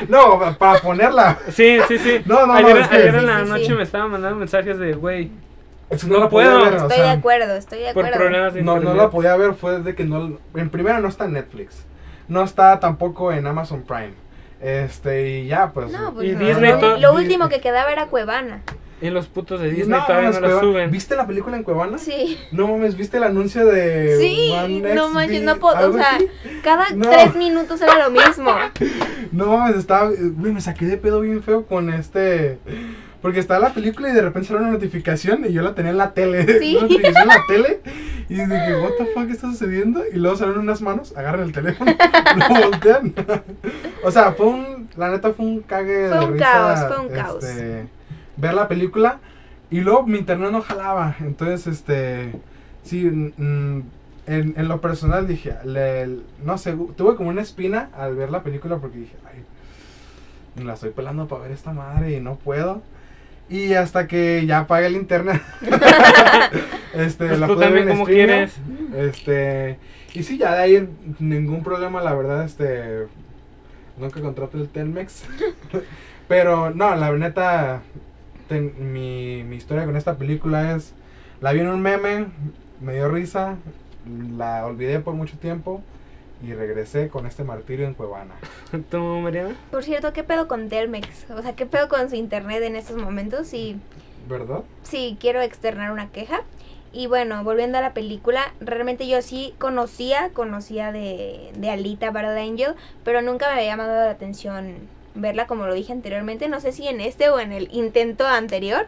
[0.09, 1.39] no, para ponerla.
[1.51, 2.23] Sí, sí, sí.
[2.25, 3.51] No, no, ayer no, es que- ayer en la sí, sí.
[3.51, 5.31] noche me estaban mandando mensajes de, güey,
[5.91, 6.65] es que No la podía puedo.
[6.65, 8.25] ver, o Estoy sea, de acuerdo, estoy de por acuerdo.
[8.25, 10.39] problemas de No, no la podía ver, fue de que no.
[10.55, 11.85] En primera no está en Netflix.
[12.29, 14.13] No está tampoco en Amazon Prime.
[14.61, 15.91] Este, y ya, pues.
[15.93, 18.63] No, pues Y no, Disney lo, lo último que quedaba era Cuevana.
[19.01, 20.91] En los putos de Y Disney todavía no la suben.
[20.91, 21.99] ¿Viste la película en Cuevana?
[21.99, 22.37] Sí.
[22.51, 24.19] No mames, ¿viste el anuncio de.
[24.21, 26.19] Sí, One no manches, no puedo, o sea,
[26.65, 27.09] cada No.
[27.09, 28.51] tres minutos era lo mismo.
[29.33, 30.09] No mames, estaba.
[30.11, 32.59] Güey, me saqué de pedo bien feo con este.
[33.21, 35.99] Porque estaba la película y de repente salió una notificación y yo la tenía en
[35.99, 36.47] la tele.
[36.61, 36.75] Sí.
[36.77, 37.81] Una notificación en la tele.
[38.29, 40.03] Y dije, ¿What the fuck está sucediendo?
[40.13, 41.95] Y luego salen unas manos, agarran el teléfono,
[42.37, 43.15] lo voltean.
[44.05, 44.89] o sea, fue un.
[44.97, 47.45] La neta fue un cague Fue de un risa, caos, fue un caos.
[48.39, 49.19] Ver la película.
[49.71, 51.17] Y luego mi internet no jalaba.
[51.21, 52.33] Entonces, este.
[52.85, 53.81] Sí, mm,
[54.27, 58.43] en, en lo personal dije, le- no sé, tuve como una espina al ver la
[58.43, 59.43] película porque dije, ay,
[60.57, 62.83] me la estoy pelando para ver esta madre y no puedo.
[63.51, 65.41] Y hasta que ya apagué el internet.
[66.95, 68.27] este, Pues la tú pude ver en como streaming.
[68.27, 68.57] quieres.
[68.97, 69.79] Este,
[70.15, 73.07] y sí, ya de ahí ningún problema, la verdad, este,
[73.99, 75.25] nunca contraté el Telmex.
[76.29, 77.81] Pero no, la neta,
[78.49, 80.93] ten- mi, mi historia con esta película es,
[81.41, 82.27] la vi en un meme,
[82.81, 83.57] me dio risa,
[84.37, 85.83] la olvidé por mucho tiempo
[86.43, 88.35] y regresé con este martirio en Cuevana.
[88.91, 89.55] ¿Tú, Mariana?
[89.71, 91.31] Por cierto, ¿qué pedo con Telmex?
[91.31, 93.53] O sea, ¿qué pedo con su internet en estos momentos?
[93.55, 93.77] Y
[94.29, 94.63] ¿Verdad?
[94.83, 96.41] sí, quiero externar una queja.
[96.91, 102.41] Y bueno, volviendo a la película, realmente yo sí conocía, conocía de, de Alita Battle
[102.41, 104.77] Angel, pero nunca me había llamado la atención
[105.19, 106.49] verla como lo dije anteriormente.
[106.49, 108.87] No sé si en este o en el intento anterior,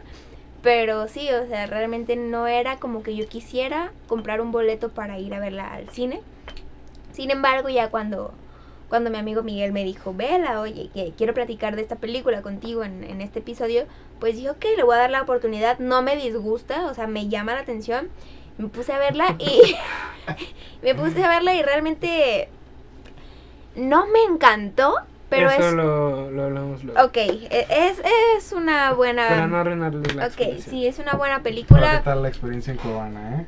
[0.61, 5.19] pero sí, o sea, realmente no era como que yo quisiera comprar un boleto para
[5.19, 6.21] ir a verla al cine.
[7.11, 8.33] Sin embargo, ya cuando,
[8.89, 12.83] cuando mi amigo Miguel me dijo, vela, oye, que quiero platicar de esta película contigo
[12.83, 13.85] en, en este episodio,
[14.19, 17.27] pues dije, ok, le voy a dar la oportunidad, no me disgusta, o sea, me
[17.27, 18.09] llama la atención.
[18.57, 19.75] Me puse a verla y
[20.83, 22.49] me puse a verla y realmente
[23.75, 24.95] no me encantó,
[25.31, 25.73] pero Eso es...
[25.73, 27.01] lo, lo hablamos luego.
[27.03, 27.99] Ok, e- es,
[28.37, 29.27] es una buena...
[29.29, 30.69] Para no arruinarle la ok, experiencia.
[30.71, 31.97] sí, es una buena película.
[31.99, 33.45] ¿Qué tal la experiencia en Cuevana, eh?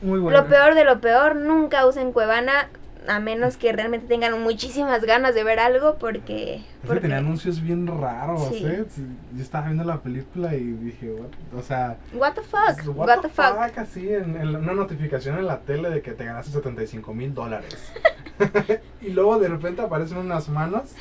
[0.00, 0.38] Muy bueno.
[0.40, 2.68] Lo peor de lo peor, nunca usen Cuevana
[3.08, 6.62] a menos que realmente tengan muchísimas ganas de ver algo porque...
[6.86, 8.64] Porque- tenía anuncios bien raros, Sí.
[8.66, 8.84] ¿eh?
[9.34, 11.28] Yo estaba viendo la película y dije, what?
[11.58, 12.96] o sea, What the fuck?
[12.96, 13.78] what, What, the fuck?
[13.78, 17.92] Así, en, en una notificación en la tele de que te ganaste 75 mil dólares.
[19.06, 20.94] y luego de repente aparecen unas manos,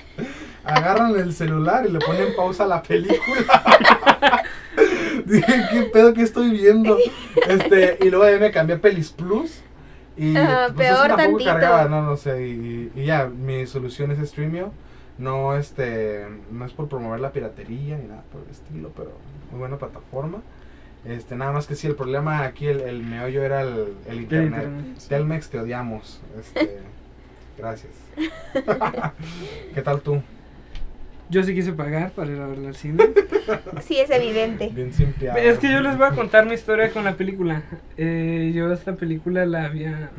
[0.64, 3.14] agarran el celular y le ponen pausa a la película.
[5.26, 6.98] Dije, ¿qué pedo que estoy viendo?
[7.48, 9.62] Este, y luego de ahí me cambié a Pelis Plus.
[10.18, 11.50] Y Ajá, pues, eso peor tampoco tantito.
[11.52, 12.48] cargaba, no, no sé.
[12.48, 14.72] Y, y ya, mi solución es Streamio.
[15.18, 19.12] No, este, no es por promover la piratería ni nada por el estilo, pero
[19.52, 20.42] muy buena plataforma.
[21.06, 24.64] Este, nada más que sí, el problema aquí, el, el meollo era el, el internet.
[24.64, 24.98] internet.
[25.08, 26.20] Telmex, te odiamos.
[26.40, 26.80] Este,
[27.58, 27.94] gracias.
[29.74, 30.22] ¿Qué tal tú?
[31.30, 33.04] Yo sí quise pagar para ir a verla al cine.
[33.82, 34.70] Sí, es evidente.
[34.70, 35.38] Bien simpiado.
[35.38, 37.64] Es que yo les voy a contar mi historia con la película.
[37.98, 40.12] Eh, yo esta película la había...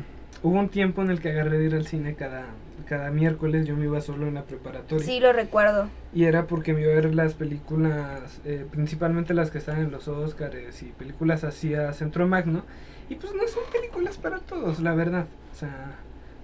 [0.43, 2.45] Hubo un tiempo en el que agarré de ir al cine cada,
[2.85, 3.65] cada miércoles.
[3.65, 5.05] Yo me iba solo en la preparatoria.
[5.05, 5.89] Sí, lo recuerdo.
[6.13, 9.91] Y era porque me iba a ver las películas, eh, principalmente las que están en
[9.91, 12.63] los Oscars y películas así a Centro Magno.
[13.09, 15.25] Y pues no son películas para todos, la verdad.
[15.51, 15.95] O sea,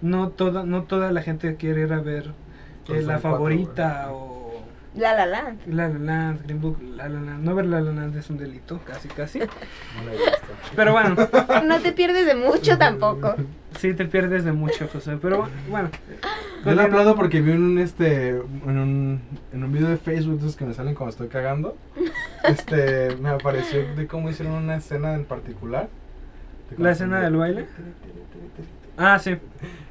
[0.03, 2.33] no toda, no toda la gente quiere ir a ver
[2.89, 4.61] eh, la cuatro, favorita o
[4.95, 5.59] La La Land.
[5.67, 7.43] La La Land, Green Book, La La Land.
[7.43, 9.39] No ver La La Land es un delito, casi, casi.
[9.95, 10.47] No la he visto.
[10.75, 11.15] Pero bueno,
[11.65, 13.35] No te pierdes de mucho tampoco.
[13.79, 15.17] sí te pierdes de mucho, José.
[15.21, 15.89] Pero bueno.
[16.65, 19.21] Yo le aplaudo porque vi un este en un,
[19.53, 21.77] en un video de Facebook esos que me salen cuando estoy cagando.
[22.43, 25.87] Este me apareció de cómo hicieron una escena en particular.
[26.77, 27.67] ¿La escena del baile?
[28.97, 29.35] Ah, sí.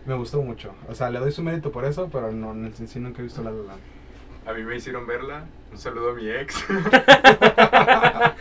[0.06, 0.74] Me gustó mucho.
[0.88, 3.24] O sea, le doy su mérito por eso, pero no, en el sí nunca he
[3.24, 3.80] visto la La Land.
[4.46, 5.44] A mí me hicieron verla.
[5.70, 6.54] Un saludo a mi ex.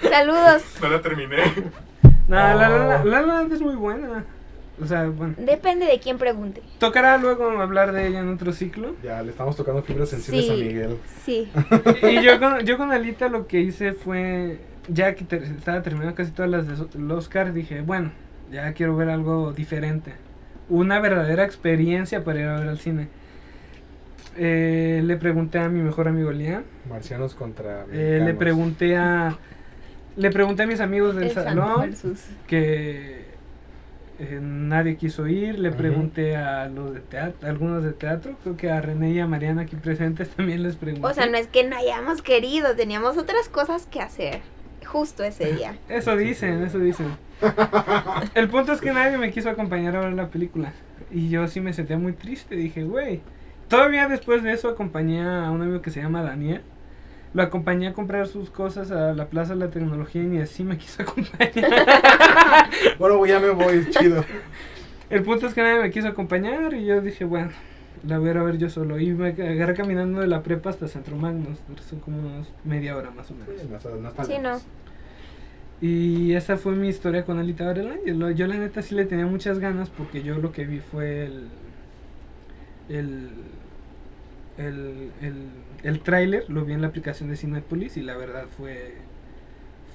[0.10, 0.64] Saludos.
[0.82, 1.38] no la terminé.
[2.28, 2.78] No, La La Oh.
[2.90, 4.26] Land- La La Land es muy buena.
[4.82, 5.36] O sea, bueno.
[5.38, 6.62] Depende de quién pregunte.
[6.80, 8.96] Tocará luego hablar de ella en otro ciclo.
[9.04, 10.64] Ya, le estamos tocando fibras sensibles a Sí.
[10.64, 10.98] Miguel.
[11.24, 11.52] Sí.
[12.02, 16.16] Y yo con, yo con Alita lo que hice fue, ya que ter- estaba terminando
[16.16, 18.12] casi todas las del Oscar, dije, bueno,
[18.52, 20.14] ya quiero ver algo diferente.
[20.70, 23.08] Una verdadera experiencia para ir a ver al cine.
[24.38, 26.64] Eh, le pregunté a mi mejor amigo Liam.
[26.90, 29.38] Marcianos contra eh, le pregunté a...
[30.16, 31.96] Le pregunté a mis amigos del El salón
[32.48, 33.26] que
[34.20, 35.58] eh, nadie quiso ir.
[35.58, 38.36] Le pregunté a los de teatro, algunos de teatro.
[38.44, 41.08] Creo que a René y a Mariana aquí presentes también les pregunté.
[41.08, 44.42] O sea, no es que no hayamos querido, teníamos otras cosas que hacer.
[44.92, 45.78] Justo ese día.
[45.90, 47.08] Eso dicen, eso dicen.
[48.36, 50.74] El punto es que nadie me quiso acompañar a ver la película.
[51.10, 52.56] Y yo sí me sentía muy triste.
[52.56, 53.22] Dije, güey.
[53.70, 56.62] Todavía después de eso acompañé a un amigo que se llama Daniel.
[57.34, 60.66] Lo acompañé a comprar sus cosas a la Plaza de la Tecnología y ni así
[60.66, 62.70] me quiso acompañar.
[63.00, 64.26] Bueno, ya me voy, chido.
[65.10, 67.52] El punto es que nadie me quiso acompañar y yo dije, bueno,
[68.08, 69.00] la voy a ir a ver yo solo.
[69.00, 71.60] Y me agarré caminando de la prepa hasta Centro Magnos.
[71.90, 73.50] Son como unos media hora más o menos.
[73.62, 74.34] Sí, no está- no Sí.
[75.82, 78.18] Y esa fue mi historia con Alita Angel.
[78.20, 81.26] Lo- Yo la neta sí le tenía muchas ganas porque yo lo que vi fue
[81.26, 81.48] el
[82.90, 83.30] el
[84.58, 85.34] el, el,
[85.84, 88.96] el tráiler, lo vi en la aplicación de Cinepolis y la verdad fue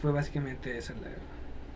[0.03, 1.09] fue básicamente esa la,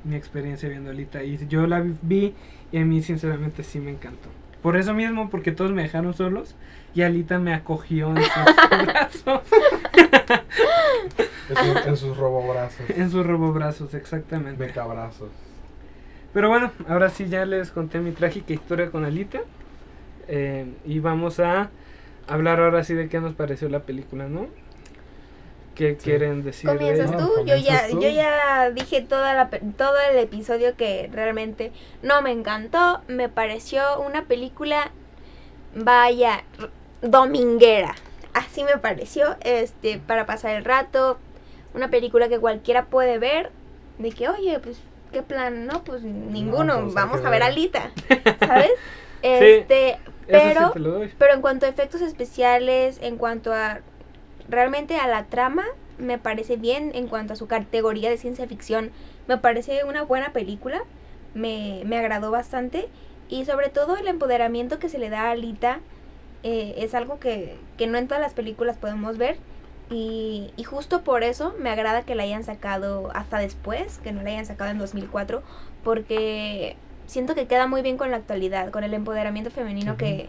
[0.04, 2.34] mi experiencia viendo Alita y yo la vi- vi
[2.72, 4.28] y a mí sinceramente sí me encantó.
[4.62, 6.55] Por eso mismo, porque todos me dejaron solos
[6.94, 8.33] y Alita me acogió en sus
[8.87, 9.40] brazos,
[11.49, 12.90] En, su- en sus robobrazos.
[12.90, 14.64] en sus robobrazos, exactamente.
[14.66, 15.31] Becabrazos.
[16.33, 19.40] Pero bueno, ahora sí ya les conté mi trágica historia con Alita.
[20.29, 21.70] eh, y vamos a
[22.29, 24.46] hablar ahora sí de qué nos pareció la película, ¿no?
[25.74, 26.04] ¿Qué Sí.
[26.04, 26.68] quieren decir?
[26.70, 27.20] de Comienzas ella?
[27.20, 28.00] No, tú, yo ya, tú.
[28.00, 34.00] yo ya dije toda la, todo el episodio que realmente no me encantó, me pareció
[34.00, 34.90] una película,
[35.74, 36.44] vaya,
[37.02, 37.94] dominguera,
[38.35, 41.18] así me pareció, este, para pasar el rato,
[41.74, 43.50] una película que cualquiera puede ver,
[43.98, 44.80] de que, oye, pues,
[45.12, 45.66] ¿qué plan?
[45.66, 47.42] No, pues ninguno, pues, vamos a ver ver.
[47.44, 47.90] Alita,
[48.40, 48.70] ¿sabes?
[49.22, 50.72] Este, pero...
[50.74, 51.14] sí.
[51.18, 53.80] Pero en cuanto a efectos especiales, en cuanto a
[54.50, 55.64] realmente a la trama,
[55.98, 56.92] me parece bien.
[56.94, 58.90] En cuanto a su categoría de ciencia ficción,
[59.28, 60.82] me parece una buena película.
[61.34, 62.88] Me, me agradó bastante.
[63.28, 65.80] Y sobre todo el empoderamiento que se le da a Alita
[66.42, 69.36] eh, es algo que, que no en todas las películas podemos ver.
[69.90, 74.22] Y, y justo por eso me agrada que la hayan sacado hasta después, que no
[74.22, 75.42] la hayan sacado en 2004,
[75.82, 80.28] porque siento que queda muy bien con la actualidad, con el empoderamiento femenino que,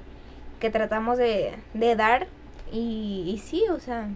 [0.60, 2.28] que tratamos de, de dar.
[2.72, 4.08] Y, y sí, o sea,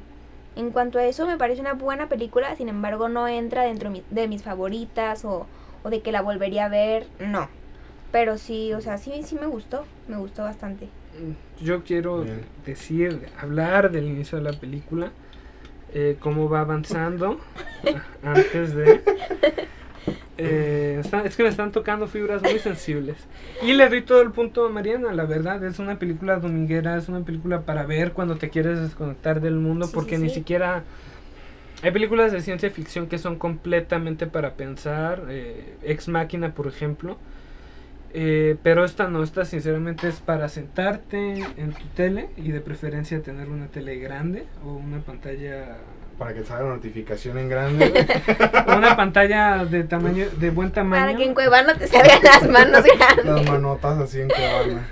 [0.56, 4.04] en cuanto a eso me parece una buena película, sin embargo no entra dentro mi-
[4.10, 5.46] de mis favoritas o,
[5.84, 7.50] o de que la volvería a ver, no.
[8.12, 10.88] Pero sí, o sea, sí, sí me gustó, me gustó bastante.
[11.62, 12.46] Yo quiero Bien.
[12.66, 15.12] decir, hablar del inicio de la película,
[15.94, 17.40] eh, cómo va avanzando
[18.24, 19.02] antes de...
[20.38, 23.18] Eh, es que me están tocando fibras muy sensibles.
[23.62, 27.08] Y le doy todo el punto a Mariana, la verdad, es una película dominguera, es
[27.08, 30.36] una película para ver cuando te quieres desconectar del mundo, Sí, porque sí, ni sí.
[30.36, 30.84] siquiera...
[31.84, 37.18] Hay películas de ciencia ficción que son completamente para pensar, eh, Ex Máquina, por ejemplo.
[38.18, 43.22] Eh, pero esta no, esta sinceramente es para sentarte en tu tele y de preferencia
[43.22, 45.76] tener una tele grande o una pantalla
[46.18, 48.06] para que salga la notificación en grande.
[48.68, 51.06] Una pantalla de tamaño, de buen tamaño.
[51.06, 53.50] Para que en Cuevana te se vean las manos Las grandes.
[53.50, 54.88] manotas así en Cuevana.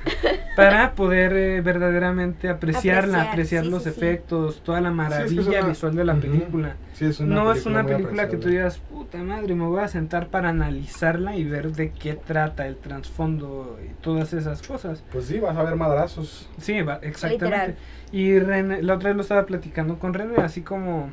[0.55, 3.95] para poder eh, verdaderamente apreciarla, Apreciar, apreciar sí, los sí, sí.
[3.97, 6.75] efectos, toda la Sí, es que maravilla es una- visual de la película.
[6.93, 8.79] Sí, es una no es una película que tú digas,
[9.13, 13.79] puta madre, me voy a sentar para analizarla y ver de qué trata el trasfondo
[13.83, 15.03] y todas esas cosas.
[15.11, 16.49] Pues sí, vas a ver madrazos.
[16.59, 17.45] Sí, va- exactamente.
[17.45, 17.75] Literal.
[18.11, 21.11] Y René, la otra vez lo estaba platicando con René, así como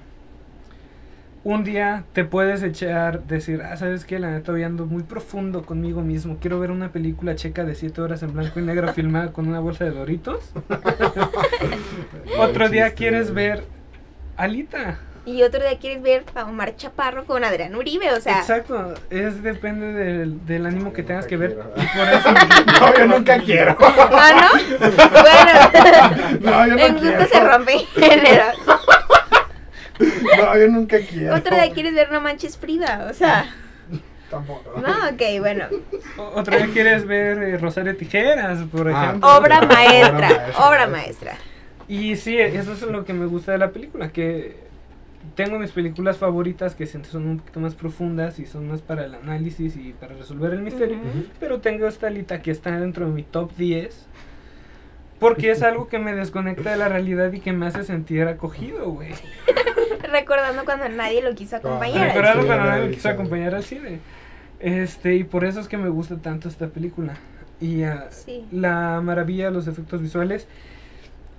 [1.44, 5.62] un día te puedes echar, decir, ah, sabes que la neta hoy ando muy profundo
[5.62, 9.32] conmigo mismo, quiero ver una película checa de 7 horas en blanco y negro filmada
[9.32, 10.52] con una bolsa de doritos.
[12.38, 13.64] Otro día quieres ver
[14.38, 15.00] Alita.
[15.26, 19.42] Y otro día quieres ver a Omar Chaparro con Adrián Uribe, o sea, Exacto, es
[19.42, 21.56] depende del, del ánimo que tengas que ver.
[21.58, 22.32] por eso,
[22.80, 23.76] No, yo nunca quiero.
[23.80, 24.78] ¿ah, no?
[24.78, 27.28] Bueno, No, yo no en gusto quiero.
[27.28, 28.44] se rompe género.
[30.38, 31.34] No, yo nunca quiero.
[31.36, 33.54] Otro día quieres ver No Manches Frida, o sea,
[34.30, 34.80] Tampoco.
[34.80, 35.66] no, ok, bueno.
[36.16, 39.36] o- otro día quieres ver eh, Rosario Tijeras, por Ah, ejemplo.
[39.36, 40.46] Obra maestra.
[40.58, 41.36] obra maestra.
[41.88, 44.69] Y sí, eso es lo que me gusta de la película, que
[45.34, 49.04] tengo mis películas favoritas que siento son un poquito más profundas y son más para
[49.04, 50.98] el análisis y para resolver el misterio,
[51.38, 54.06] pero tengo esta lista que está dentro de mi top 10
[55.18, 58.90] porque es algo que me desconecta de la realidad y que me hace sentir acogido,
[58.90, 59.12] güey.
[60.10, 61.98] Recordando cuando nadie lo quiso acompañar.
[61.98, 62.06] Ajá.
[62.08, 62.94] Recordando cuando nadie realidad.
[62.96, 64.00] quiso acompañar al cine.
[64.60, 67.14] Este, y por eso es que me gusta tanto esta película.
[67.60, 68.46] Y ah, Sí.
[68.50, 70.48] la maravilla de los efectos visuales.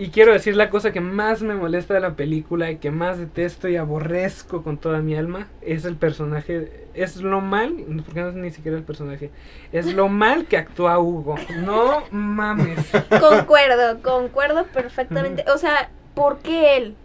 [0.01, 3.19] Y quiero decir la cosa que más me molesta de la película y que más
[3.19, 6.87] detesto y aborrezco con toda mi alma es el personaje.
[6.95, 9.29] Es lo mal, porque no es ni siquiera el personaje,
[9.71, 11.35] es lo mal que actúa Hugo.
[11.57, 12.79] No mames.
[13.19, 15.45] Concuerdo, concuerdo perfectamente.
[15.53, 16.95] O sea, ¿por qué él?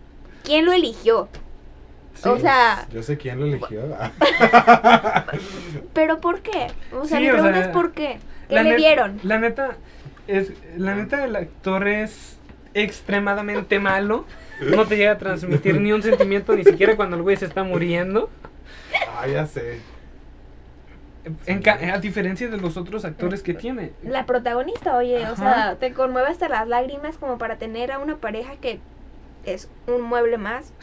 [0.42, 1.28] ¿Quién lo eligió?
[2.14, 2.30] Sí.
[2.30, 3.82] O sea, Yo sé quién lo eligió.
[5.92, 6.68] ¿pero por qué?
[6.94, 8.20] O sea, Sí, mi o pregunta sea, es ¿por qué?
[8.48, 9.20] ¿Qué le dieron?
[9.22, 9.76] La neta,
[10.26, 12.36] es, la neta el actor es
[12.82, 14.24] extremadamente malo.
[14.60, 17.62] No te llega a transmitir ni un sentimiento, ni siquiera cuando el güey se está
[17.64, 18.30] muriendo.
[19.18, 19.80] Ah, ya sé.
[21.46, 23.92] En ca- a diferencia de los otros actores que tiene.
[24.04, 28.16] La protagonista, oye, o sea, te conmueve hasta las lágrimas como para tener a una
[28.16, 28.78] pareja que
[29.44, 30.72] es un mueble más.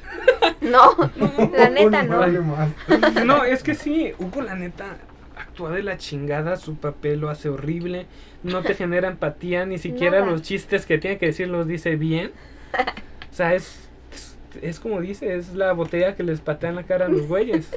[0.62, 0.96] No,
[1.58, 2.18] la neta Un no.
[2.18, 2.70] mueble más.
[3.26, 4.86] No, es que sí, Hugo la neta
[5.54, 8.08] actúa de la chingada, su papel lo hace horrible,
[8.42, 10.32] no te genera empatía, ni siquiera Nada.
[10.32, 12.32] los chistes que tiene que decir los dice bien.
[13.32, 16.84] O sea, es, es, es como dice, es la botella que les patea en la
[16.84, 17.68] cara a los güeyes.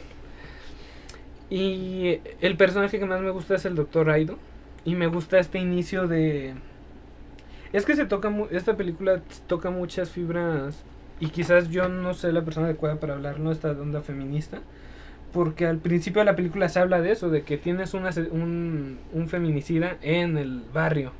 [1.48, 4.38] Y el personaje que más me gusta es el Doctor Aido.
[4.84, 6.54] Y me gusta este inicio de...
[7.72, 10.82] Es que se toca, mu- esta película toca muchas fibras
[11.20, 14.60] y quizás yo no sé la persona adecuada para hablar, no esta onda feminista,
[15.36, 18.98] porque al principio de la película se habla de eso, de que tienes una, un,
[19.12, 21.12] un feminicida en el barrio.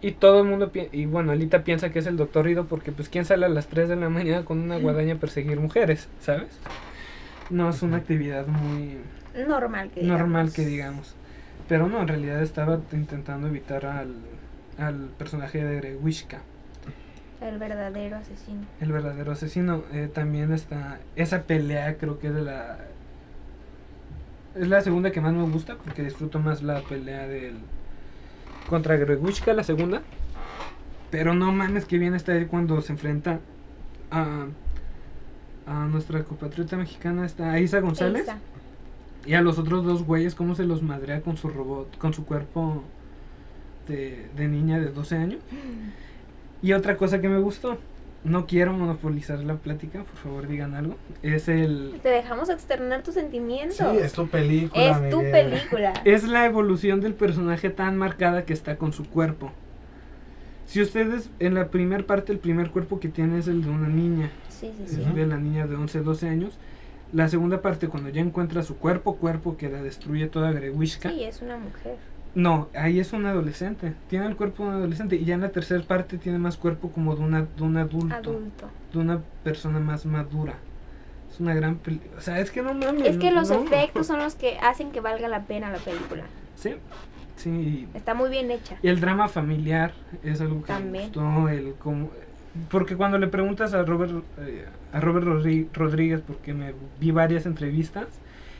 [0.00, 3.10] Y todo el mundo, y bueno, Alita piensa que es el doctor Rido porque pues
[3.10, 6.58] quién sale a las 3 de la mañana con una guadaña a perseguir mujeres, ¿sabes?
[7.50, 8.96] No es una actividad muy
[9.46, 10.54] Normal que normal digamos.
[10.54, 11.14] que digamos.
[11.68, 14.14] Pero no, en realidad estaba intentando evitar al,
[14.78, 16.40] al personaje de Grewishka,
[17.44, 18.62] El verdadero asesino.
[18.80, 19.82] el verdadero asesino.
[19.92, 22.78] Eh, también está esa pelea, creo que es de la.
[24.54, 27.56] Es la segunda que más me gusta porque disfruto más la pelea del.
[28.70, 30.00] contra Grewishka, la segunda.
[31.10, 33.40] Pero no mames, que bien está él cuando se enfrenta
[34.10, 34.46] a.
[35.66, 38.26] a nuestra compatriota mexicana, está a Isa González.
[39.26, 42.24] Y a los otros dos güeyes, cómo se los madrea con su robot, con su
[42.24, 42.84] cuerpo
[43.86, 45.40] de, de niña de 12 años.
[46.64, 47.76] Y otra cosa que me gustó,
[48.24, 52.00] no quiero monopolizar la plática, por favor digan algo, es el...
[52.02, 53.76] Te dejamos externar tus sentimientos.
[53.76, 54.82] Sí, es tu película.
[54.82, 55.92] Es tu película.
[56.06, 59.52] Es la evolución del personaje tan marcada que está con su cuerpo.
[60.64, 63.88] Si ustedes, en la primera parte, el primer cuerpo que tiene es el de una
[63.88, 65.00] niña, Sí, sí, es sí.
[65.02, 65.14] Ujú.
[65.16, 66.56] de la niña de 11, 12 años.
[67.12, 71.10] La segunda parte, cuando ya encuentra su cuerpo, cuerpo que la destruye toda Grewishka.
[71.10, 71.96] Sí, es una mujer.
[72.34, 73.94] No, ahí es un adolescente.
[74.08, 75.16] Tiene el cuerpo de un adolescente.
[75.16, 78.14] Y ya en la tercera parte tiene más cuerpo como de, una, de un adulto.
[78.14, 78.68] Adulto.
[78.92, 80.54] De una persona más madura.
[81.30, 83.06] Es una gran peli- O sea, es que no mames.
[83.06, 83.62] Es que los no.
[83.64, 86.24] efectos son los que hacen que valga la pena la película.
[86.56, 86.74] Sí,
[87.36, 87.88] sí.
[87.94, 88.76] Está muy bien hecha.
[88.82, 89.92] Y el drama familiar
[90.22, 91.10] es algo que También.
[91.14, 91.48] me gustó.
[91.48, 92.10] El, como,
[92.70, 95.26] porque cuando le preguntas a Robert, eh, a Robert
[95.74, 98.06] Rodríguez, porque me vi varias entrevistas,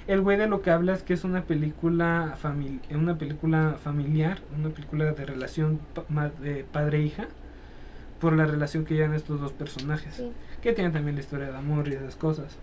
[0.07, 4.39] el güey de lo que habla es que es una película, famili- una película familiar,
[4.59, 7.27] una película de relación pa- de padre-hija.
[8.21, 10.15] por la relación que llevan estos dos personajes.
[10.15, 10.33] Sí.
[10.63, 12.57] Que tienen también la historia de amor y esas cosas.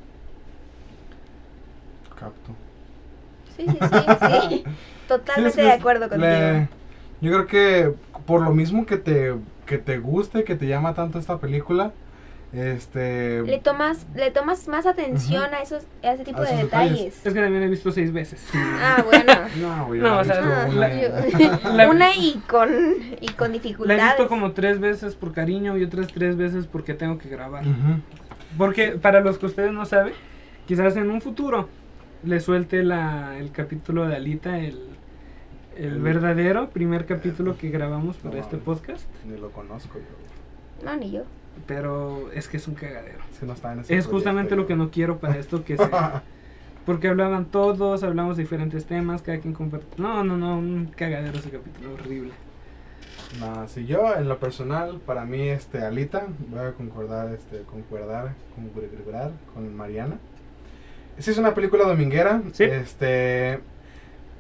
[2.20, 2.52] Capto.
[3.56, 4.64] Sí, sí, sí, sí.
[5.08, 6.28] Totalmente Sí, es de acuerdo contigo.
[6.30, 6.70] le-
[7.22, 7.94] yo creo que
[8.26, 9.36] por lo mismo que te,
[9.66, 11.92] que te guste, que te llama tanto esta película,
[12.54, 13.42] este...
[13.44, 16.64] Le tomas, le tomas más atención a esos, a ese tipo A de detalles.
[16.96, 17.26] detalles.
[17.26, 18.46] Es que también he visto seis veces.
[18.56, 19.34] Ah, bueno.
[19.62, 22.70] No, güey, No, la o sea, he visto Ah, una- y con,
[23.22, 24.04] y con La he dificultades.
[24.18, 27.64] visto como tres veces por cariño y otras tres veces porque tengo que grabar.
[28.58, 30.14] Porque para los que ustedes no saben,
[30.68, 31.70] quizás en un futuro
[32.24, 34.80] le suelte la, el capítulo de Alita, el,
[35.78, 39.06] el verdadero primer capítulo que grabamos para No este podcast.
[39.26, 40.86] Ni lo conozco yo.
[40.86, 41.24] No, ni yo.
[41.68, 43.20] Pero es que es un cagadero.
[43.40, 46.24] Si no está en ese Es justamente lo que no quiero para esto que sea.
[46.86, 49.86] Porque hablaban todos, hablamos de diferentes temas, cada quien comparte.
[50.02, 52.32] No, no, no, un cagadero ese capítulo horrible.
[53.40, 58.34] No, si yo en lo personal, para mí, este, Alita, voy a concordar, este, concordar,
[58.56, 60.18] concordar con Mariana.
[61.20, 62.64] Sí es una película dominguera, Sí.
[62.64, 63.60] este,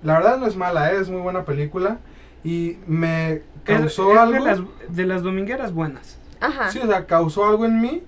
[0.03, 0.97] la verdad no es mala, ¿eh?
[0.99, 1.99] es muy buena película
[2.43, 4.59] y me Es- causó es algo, De las,
[4.89, 6.18] de las domingueras buenas.
[6.41, 6.69] Ajá.
[6.71, 8.03] sí, o sea, causó algo en mí.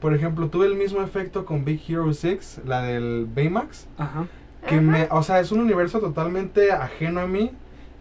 [0.00, 3.86] Por ejemplo, tuve el mismo efecto con Big Hero 6, la del Baymax.
[3.98, 4.26] Ajá.
[4.66, 4.80] que Ajá.
[4.82, 7.50] me, o sea, es un universo totalmente ajeno a mí,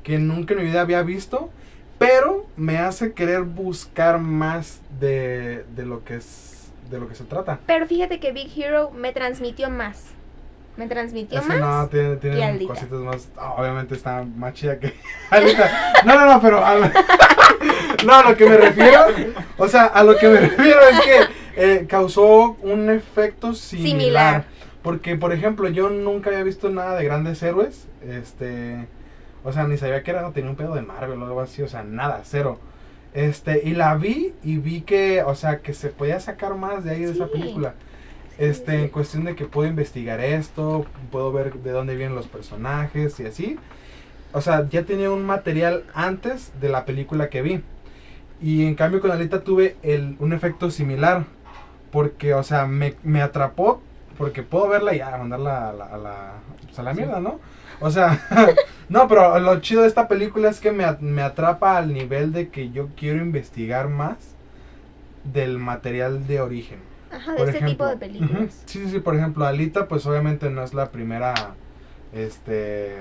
[0.03, 1.49] que nunca en mi vida había visto,
[1.97, 7.25] pero me hace querer buscar más de, de lo que es, de lo que se
[7.25, 7.59] trata.
[7.65, 10.05] Pero fíjate que Big Hero me transmitió más.
[10.79, 11.59] Me transmitió Ese más.
[11.59, 14.93] no, tiene, cositas más, ah, obviamente está más chida que
[15.29, 15.69] Alita.
[16.05, 16.75] No, no, no, pero a,
[18.05, 19.01] no, a lo que me refiero,
[19.57, 21.19] o sea, a lo que me refiero es que
[21.57, 23.89] eh, causó un efecto similar.
[23.89, 24.43] Similar.
[24.81, 27.89] Porque, por ejemplo, yo nunca había visto nada de grandes héroes.
[28.01, 28.87] Este.
[29.43, 31.61] O sea, ni sabía que era, tenía un pedo de Marvel o algo así.
[31.61, 32.57] O sea, nada, cero.
[33.13, 36.91] Este, y la vi y vi que, o sea, que se podía sacar más de
[36.91, 37.73] ahí de esa película.
[38.39, 43.19] Este, en cuestión de que puedo investigar esto, puedo ver de dónde vienen los personajes
[43.19, 43.57] y así.
[44.33, 47.61] O sea, ya tenía un material antes de la película que vi.
[48.41, 51.25] Y en cambio con Alita tuve el, un efecto similar.
[51.91, 53.81] Porque, o sea, me, me atrapó.
[54.17, 56.33] Porque puedo verla y ya mandarla a la, a la,
[56.65, 57.39] pues, a la mierda, ¿no?
[57.81, 58.21] O sea,
[58.89, 62.33] no, pero lo chido de esta película es que me, at- me atrapa al nivel
[62.33, 64.17] de que yo quiero investigar más
[65.23, 66.79] del material de origen.
[67.11, 68.63] Ajá, de Por este tipo de películas.
[68.65, 71.33] Sí, sí, sí, por ejemplo, Alita, pues obviamente no es la primera,
[72.13, 72.95] este...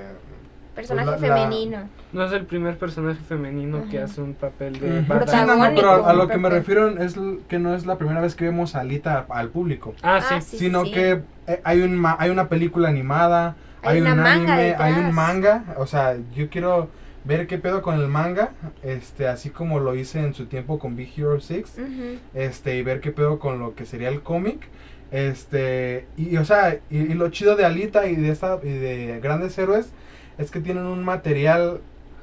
[0.74, 1.78] Personaje Pues la- la- femenino.
[2.12, 5.00] No es el primer personaje femenino que hace un papel de.
[5.02, 7.16] Sí, no, pero a, a lo que me refiero es
[7.48, 10.50] que no es la primera vez que vemos a Alita al público, Ah, Ah, sí.
[10.52, 10.58] sí.
[10.58, 14.54] sino que eh, hay, un ma- hay una película animada, Hay hay, una un manga
[14.54, 16.88] anime, hay un manga, o sea, yo quiero
[17.24, 18.50] ver qué pedo con el manga,
[18.82, 22.18] este, así como lo hice en su tiempo con Big Hero 6, Ujú.
[22.34, 24.68] este y ver qué pedo con lo que sería el cómic
[25.10, 28.68] este y, y, o sea y, y lo chido de Alita y de esta y
[28.70, 29.90] de grandes héroes
[30.36, 31.80] es que tienen un material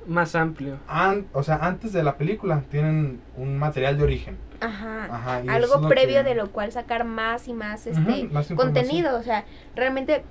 [0.08, 0.78] Más amplio.
[0.88, 5.42] an- o sea antes de la película tienen un material de origen Ajá.
[5.50, 9.20] Algo previo que- de lo cual sacar más y más este más contenido.
[9.20, 9.44] O sea,
[9.76, 10.24] realmente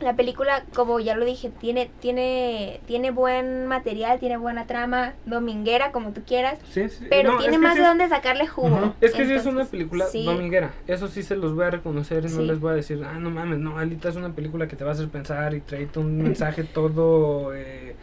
[0.00, 5.90] la película, como ya lo dije, tiene, tiene, tiene buen material, tiene buena trama, dominguera,
[5.90, 7.06] como tú quieras, Sí, sí.
[7.08, 8.94] pero No, tiene más sí de dónde sacarle jugo.
[9.00, 10.74] Es que sí es una película dominguera.
[10.86, 13.30] Eso sí se los voy a reconocer y no les voy a decir, ah, no
[13.30, 16.18] mames, no, Alita es una película que te va a hacer pensar y trae un
[16.22, 17.96] mensaje todo eh,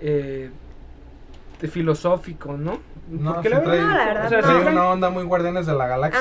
[0.00, 0.50] eh,
[1.70, 2.78] filosófico, ¿no?
[3.10, 4.46] No, Porque sí la trae, verdad, No, la verdad o sea, no.
[4.46, 6.20] sí trae una onda muy guardianes de la galaxia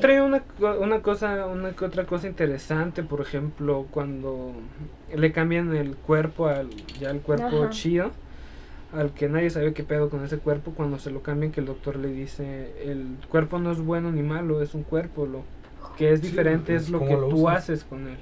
[0.00, 0.42] Trae, una,
[0.80, 4.52] una cosa, una que otra cosa interesante, por ejemplo, cuando
[5.14, 7.70] le cambian el cuerpo al, ya el cuerpo Ajá.
[7.70, 8.10] chido,
[8.96, 11.66] al que nadie sabe qué pedo con ese cuerpo, cuando se lo cambian que el
[11.66, 15.42] doctor le dice, el cuerpo no es bueno ni malo, es un cuerpo, lo
[15.98, 17.58] que es diferente es es lo que lo tú usas.
[17.64, 18.16] haces con él.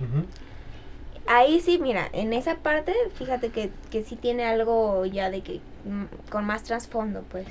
[1.28, 5.60] Ahí sí, mira, en esa parte, fíjate que, que sí tiene algo ya de que
[5.84, 7.46] mm, con más trasfondo, pues.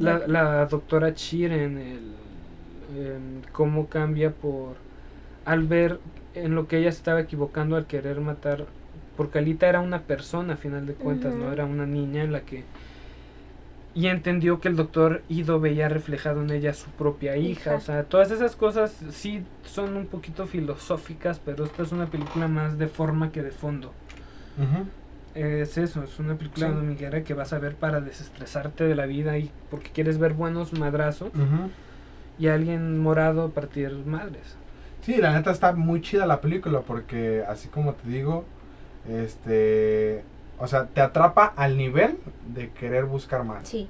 [0.00, 2.14] La, la doctora Chiren, el,
[2.96, 4.76] em, cómo cambia por
[5.44, 5.98] al ver
[6.34, 8.66] en lo que ella se estaba equivocando al querer matar,
[9.16, 12.40] porque Alita era una persona a final de cuentas, no era una niña en la
[12.42, 12.64] que
[13.94, 17.74] y entendió que el doctor Ido veía reflejado en ella su propia hija, Hija.
[17.74, 22.46] o sea, todas esas cosas sí son un poquito filosóficas, pero esta es una película
[22.46, 23.92] más de forma que de fondo.
[25.40, 26.74] Es eso, es una película Sí.
[26.74, 30.72] dominguera que vas a ver para desestresarte de la vida y porque quieres ver buenos
[30.72, 31.30] madrazos
[32.40, 34.56] y a alguien morado partir madres.
[35.02, 38.44] Sí, la neta está muy chida la película porque así como te digo,
[39.08, 40.22] este,
[40.58, 42.18] o sea, te atrapa al nivel
[42.54, 43.68] de querer buscar más.
[43.68, 43.88] Sí.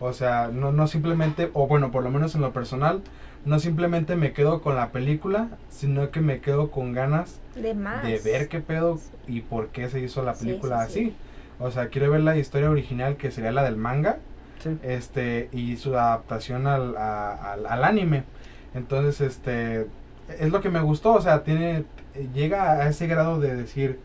[0.00, 3.02] O sea, no, no simplemente, o bueno, por lo menos en lo personal,
[3.44, 8.02] no simplemente me quedo con la película, sino que me quedo con ganas De más.
[8.02, 11.00] de ver qué pedo y por qué se hizo la película sí, sí.
[11.00, 11.16] así.
[11.60, 14.18] O sea, quiero ver la historia original que sería la del manga
[14.60, 14.78] Sí.
[14.82, 18.24] este y su adaptación al, a- al, al anime.
[18.74, 19.86] Entonces, este
[20.38, 21.84] es lo que me gustó, o sea, tiene
[22.34, 23.98] llega a ese grado de decir,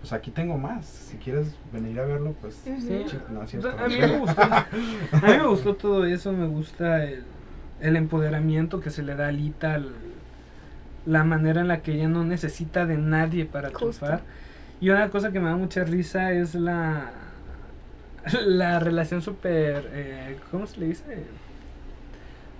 [0.00, 2.54] pues aquí tengo más, si quieres venir a verlo, pues.
[2.64, 3.04] Sí.
[3.30, 4.42] no, sí O es sea, como a mí me gustó.
[4.42, 4.66] A
[5.26, 7.24] mí me gustó todo eso, me gusta el,
[7.80, 9.92] el empoderamiento que se le da a Alita, el-
[11.06, 13.80] la manera en la que ella no necesita de nadie para Justo.
[13.80, 14.20] triunfar.
[14.80, 17.10] Y una cosa que me da mucha risa es la
[18.44, 21.24] la relación súper, eh, ¿cómo se le dice?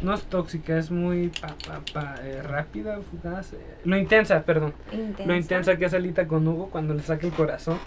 [0.00, 3.52] No es tóxica, es muy pa, pa, pa, eh, rápida, fugaz.
[3.52, 4.72] eh, lo intensa, perdón.
[4.92, 5.24] Intensa.
[5.26, 7.78] Lo intensa que es Alita con Hugo cuando le saca el corazón.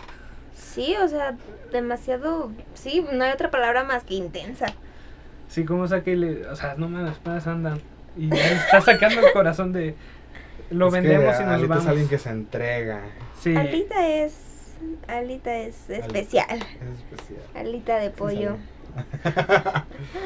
[0.56, 1.36] Sí, o sea,
[1.72, 2.52] demasiado.
[2.74, 4.68] Sí, no hay otra palabra más que intensa.
[5.52, 6.48] Sí, como saca y le.
[6.48, 7.80] O sea, no me las espadas andan.
[8.18, 9.96] Y ahí está sacando el corazón de.
[10.70, 11.84] Lo Es que vendemos y nos Alita vamos.
[11.84, 13.02] es alguien que se entrega,
[13.42, 13.54] Sí.
[13.58, 14.34] Alita es.
[15.08, 16.46] Alita es especial.
[16.60, 17.42] es especial.
[17.54, 18.56] Alita de pollo.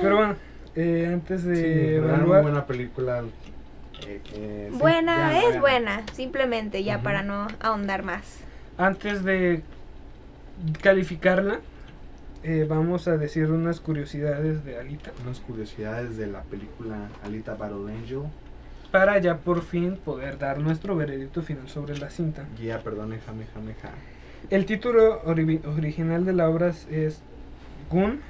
[0.02, 0.36] Pero bueno,
[0.76, 2.42] eh, antes de Sí, muy evaluar.
[2.44, 3.24] buena película.
[4.08, 6.04] eh, eh, sí, Buena, es buena.
[6.14, 8.38] Simplemente ya para no ahondar más.
[8.78, 9.62] Antes de
[10.82, 11.60] calificarla,
[12.46, 15.12] eh, vamos a decir unas curiosidades de Alita.
[15.26, 18.22] Unas curiosidades de la película Alita Battle Angel.
[18.92, 22.46] Para ya por fin poder dar nuestro veredicto final sobre la cinta.
[22.58, 23.90] Guía, perdón, jame, jame, ja.
[24.50, 27.22] El título ori- original de la obra es
[27.90, 28.22] Gun,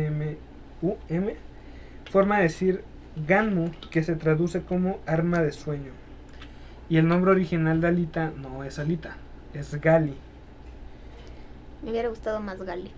[0.00, 1.36] G-U-N-N-M-U-M,
[2.10, 2.82] forma de decir
[3.26, 5.92] Ganmu, que se traduce como arma de sueño.
[6.88, 9.16] Y el nombre original de Alita no es Alita,
[9.54, 10.14] es Gali.
[11.82, 12.90] Me hubiera gustado más Gali.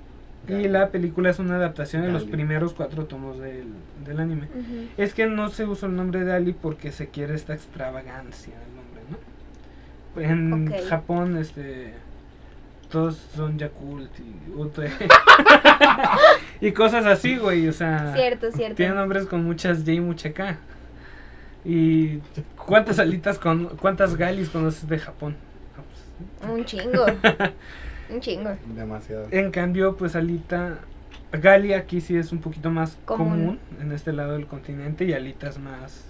[0.48, 3.68] Y la película es una adaptación de los primeros cuatro tomos del,
[4.04, 4.48] del anime.
[4.96, 8.74] Es que no se usa el nombre de Ali porque se quiere esta extravagancia del
[8.74, 10.20] nombre, ¿no?
[10.20, 10.86] En.
[10.88, 11.94] Japón, este.
[12.90, 14.90] Todos son Yakult y Ute.
[16.60, 17.68] y cosas así, güey.
[17.68, 18.74] O sea, Cierto, cierto.
[18.74, 20.58] tienen nombres con muchas J y mucha K.
[21.64, 22.18] ¿Y
[22.56, 23.76] cuántas alitas con.
[23.76, 25.36] ¿Cuántas galis conoces de Japón?
[25.78, 25.82] Ah,
[26.40, 27.06] pues, Un chingo.
[28.12, 28.50] Un chingo.
[28.66, 29.26] Demasiado.
[29.30, 30.78] En cambio, pues Alita.
[31.32, 33.28] Gali aquí sí es un poquito más Común.
[33.30, 36.04] común en este lado del continente y Alita es más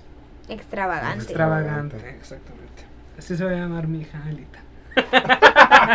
[0.48, 1.22] Extravagante.
[1.24, 1.96] extravagante.
[2.11, 2.82] Exactamente.
[3.16, 4.59] Así se va a llamar mi hija Alita.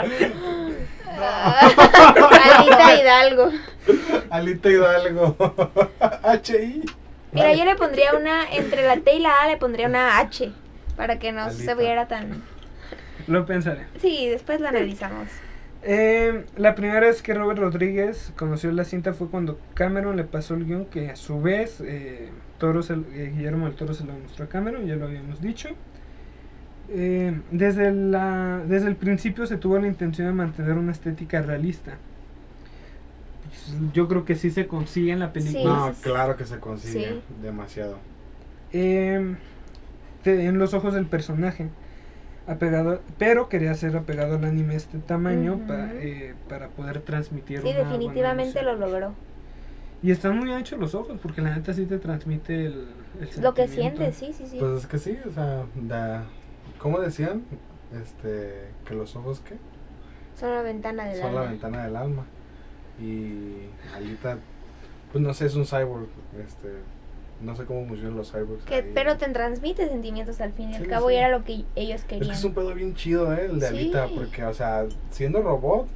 [2.55, 3.51] Alita Hidalgo.
[4.29, 5.35] Alita Hidalgo.
[6.43, 6.83] HI.
[7.33, 10.51] Mira, yo le pondría una, entre la T y la A le pondría una H.
[10.95, 12.41] Para que no se viera tan...
[13.27, 13.85] Lo pensaré.
[14.01, 15.27] Sí, después lo analizamos.
[15.89, 20.55] Eh, la primera vez que Robert Rodríguez conoció la cinta fue cuando Cameron le pasó
[20.55, 22.27] el guion que a su vez eh,
[22.57, 25.69] Toro se- eh, Guillermo del Toro se lo mostró a Cameron, ya lo habíamos dicho.
[26.89, 31.93] Eh, desde, la, desde el principio se tuvo la intención de mantener una estética realista.
[33.45, 35.63] Pues, Yo creo que sí se consigue en la película.
[35.87, 37.09] No, claro que se consigue.
[37.11, 37.21] Sí.
[37.41, 37.97] Demasiado.
[38.73, 39.35] Eh,
[40.23, 41.69] te- en los ojos del personaje.
[42.47, 45.67] Apegado, pero quería ser apegado al anime de este tamaño Ujú.
[45.67, 47.61] pa- eh, para poder transmitir.
[47.61, 49.13] Sí, una buena definitivamente lo logró.
[50.01, 52.87] Y están muy anchos los ojos, porque la neta sí te transmite el,
[53.19, 54.57] el Lo que sientes, sí, sí, sí.
[54.59, 56.23] Pues es que sí, o sea, da,
[56.79, 57.41] ¿cómo decían?
[58.01, 59.55] Este, que los ojos, ¿qué?
[60.39, 61.51] Son la ventana del Son la alma.
[61.51, 62.25] ventana del alma.
[63.01, 64.37] Y Alita,
[65.11, 66.07] pues no sé, es un cyborg,
[66.45, 66.69] este,
[67.41, 68.63] no sé cómo funcionan los cyborgs.
[68.65, 68.91] Que, ahí.
[68.93, 71.13] pero te transmite sentimientos al fin y al cabo sí.
[71.13, 72.29] y era lo que ellos Es querían.
[72.31, 73.45] que es un pedo bien chido, ¿eh?
[73.51, 73.75] El de Sí.
[73.75, 75.87] Alita, porque, o sea, siendo robot,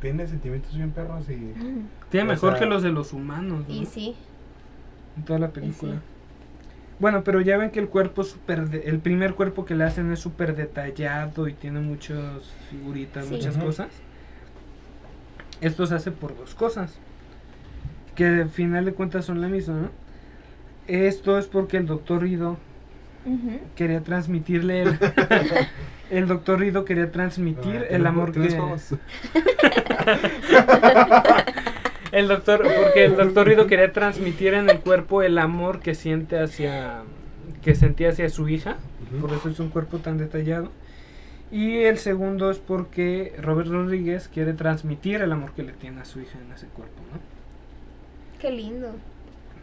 [0.00, 1.34] tiene sentimientos bien perros y...
[1.36, 3.74] Mm, Tiene mejor sea, que los de los humanos, ¿no?
[3.74, 4.14] Y sí,
[5.16, 6.00] En toda la película.
[6.98, 8.68] Bueno, pero ya ven que el cuerpo es súper...
[8.68, 13.34] de- el primer cuerpo que le hacen es súper detallado y tiene muchas figuritas, Sí.
[13.34, 13.88] muchas cosas.
[15.60, 16.98] Esto se hace por dos cosas.
[18.14, 19.88] Que al final de cuentas son la misma, ¿no?
[20.90, 22.56] Esto es porque el doctor Rido
[23.76, 24.98] quería transmitirle el,
[26.10, 28.40] el doctor Rido quería transmitir Ah, el amor que
[32.12, 36.40] el doctor porque el doctor Rido quería transmitir en el cuerpo el amor que siente
[36.40, 37.02] hacia
[37.62, 38.78] que sentía hacia su hija
[39.20, 40.72] por eso es un cuerpo tan detallado
[41.52, 46.04] y el segundo es porque Robert Rodríguez quiere transmitir el amor que le tiene a
[46.04, 47.20] su hija en ese cuerpo ¿no?
[48.40, 48.94] Qué lindo.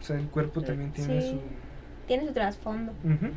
[0.00, 1.30] O sea el cuerpo también tiene Sí.
[1.30, 1.40] su
[2.06, 2.92] Tiene su trasfondo.
[3.04, 3.28] Ujú.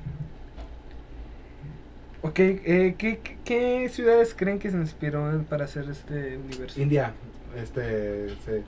[2.24, 6.80] Ok, eh, ¿qué, qué, qué ciudades creen que se inspiró para hacer este universo?
[6.80, 7.14] India,
[7.58, 8.64] este, se-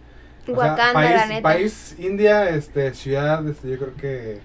[0.52, 1.42] O sea, Wakanda, país, la neta.
[1.42, 4.40] país, India, este, ciudad, este, yo creo que,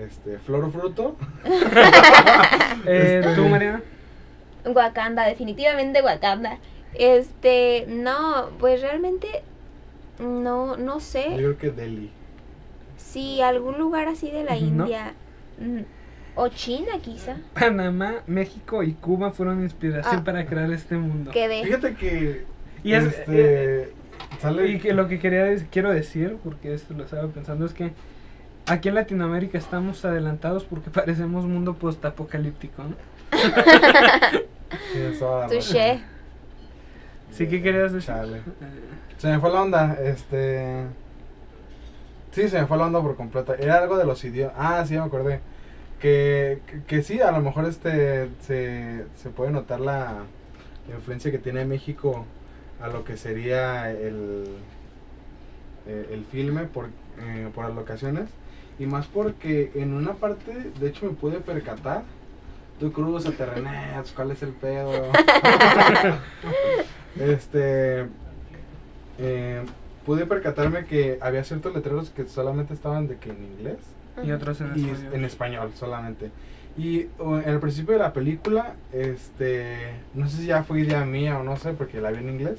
[0.00, 1.16] este, flor o fruto.
[2.86, 3.82] Eh, Este- ¿Tú, Mariana?
[4.64, 6.58] Wakanda, definitivamente Wakanda.
[6.94, 9.28] Este, no, pues realmente
[10.18, 12.10] no, no Yo sé creo que Delhi.
[13.16, 14.58] Si algún lugar así de la No.
[14.58, 15.14] India
[15.58, 15.80] mm,
[16.34, 17.36] o China quizá.
[17.54, 20.24] Panamá, México y Cuba fueron inspiración Ah.
[20.24, 21.30] para crear este mundo.
[21.30, 21.64] Quedé.
[21.64, 22.44] Fíjate que,
[22.84, 23.94] Y es- este,
[24.38, 27.92] sale, Y que lo que quería quiero decir, porque esto lo estaba pensando, es que
[28.66, 32.96] aquí en Latinoamérica estamos adelantados porque parecemos mundo postapocalíptico, ¿no?
[37.32, 38.14] Sí, ¿qué querías decir?
[38.14, 38.36] Chale.
[38.38, 38.42] Eh,
[39.16, 40.84] Se me fue la onda, este...
[42.36, 43.54] Sí, se me fue la onda por completo.
[43.54, 44.54] Era algo de los idiomas.
[44.58, 45.40] Ah, sí, me acordé.
[45.98, 50.18] Que, que, que sí, a lo mejor este se, se puede notar la
[50.94, 52.26] influencia que tiene México
[52.78, 54.48] a lo que sería el,
[55.86, 56.90] eh, el filme por,
[57.22, 58.28] eh, por las locaciones.
[58.78, 62.02] Y más porque en una parte, de hecho, me pude percatar.
[62.78, 64.92] Tú cruzas, terrenets, ¿cuál es el pedo?
[67.18, 68.04] este.
[69.20, 69.62] eh,
[70.06, 73.78] pude percatarme que había ciertos letreros que solamente estaban de que en inglés
[74.24, 75.14] y otros en y español.
[75.14, 76.30] en español solamente.
[76.78, 79.76] Y en el principio de la película, este,
[80.14, 82.58] no sé si ya fue idea mía o no sé, porque la vi en inglés.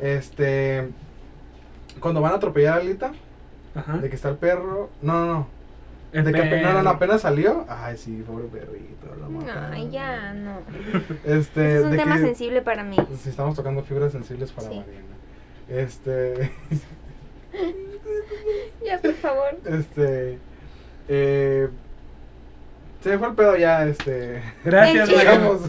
[0.00, 0.88] Este,
[2.00, 3.12] cuando van a atropellar a Alita,
[3.74, 3.98] Ajá.
[3.98, 5.46] de que está el perro, no, no, no,
[6.12, 9.72] El de que ape- no, no, no, apenas salió, ay sí, pobre perrito, lo mataron.
[9.72, 10.58] Ay, ya, no.
[11.24, 12.96] Este, es un de tema que- sensible para mí.
[13.22, 14.76] Si estamos tocando fibras sensibles para Sí.
[14.78, 15.06] Mariana.
[15.68, 16.50] Este,
[18.84, 19.58] Ya, por favor.
[19.66, 20.38] este,
[21.08, 21.68] eh,
[23.02, 24.42] se fue el pedo ya, este.
[24.64, 25.08] Gracias.
[25.18, 25.60] Digamos,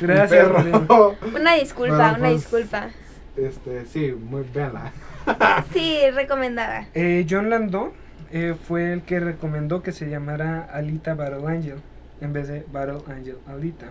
[0.00, 1.16] Gracias, perro.
[1.34, 2.88] Una disculpa, Bueno, una pues, disculpa.
[3.36, 4.92] Este, sí, muy, véanla.
[5.72, 6.86] Sí, recomendada.
[6.94, 7.92] Eh, John Landau
[8.30, 11.78] eh, fue el que recomendó que se llamara Alita Battle Angel
[12.20, 13.86] en vez de Battle Angel Alita.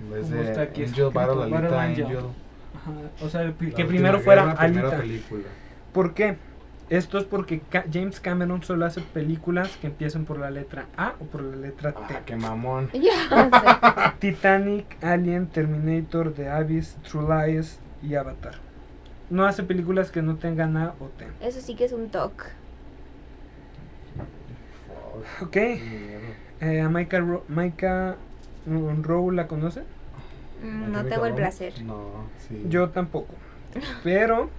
[0.00, 2.04] En vez de Angel Battle, Battle Alita, Angel.
[2.06, 2.24] Angel.
[2.82, 2.92] Ajá,
[3.24, 4.96] O sea, el- que última primero fuera Alita.
[4.98, 5.44] película.
[5.92, 6.36] ¿Por qué?
[6.90, 11.14] Esto es porque Ca- James Cameron solo hace películas que empiezan por la letra A
[11.20, 11.98] o por la letra T.
[12.14, 12.88] Ah, qué mamón.
[14.20, 18.54] Titanic, Alien, Terminator, The Abyss, True Lies y Avatar.
[19.28, 21.26] No hace películas que no tengan A o T.
[21.42, 22.44] Eso sí que es un toque.
[25.42, 28.16] Ok, eh, a Micah, Ro- Micah
[28.66, 29.82] Monroe la conoce.
[30.62, 31.82] Mm, No ¿A qué tengo el placer.
[31.82, 32.64] No, sí.
[32.68, 33.34] Yo tampoco.
[34.02, 34.50] Pero,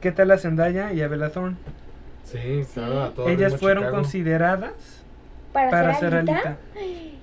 [0.00, 1.56] ¿qué tal a Zendaya y a Bella Thorne?
[2.24, 3.96] Sí, claro, a todo Ellas fueron Chicago.
[4.02, 5.04] consideradas
[5.52, 6.38] ¿Para, para ser ser Alita?
[6.38, 6.56] Alita.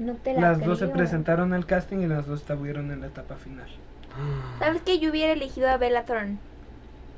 [0.00, 3.08] No te la Las dos se presentaron al casting y las dos estuvieron en la
[3.08, 3.68] etapa final.
[4.58, 6.38] ¿Sabes que yo hubiera elegido a Bella Thorne?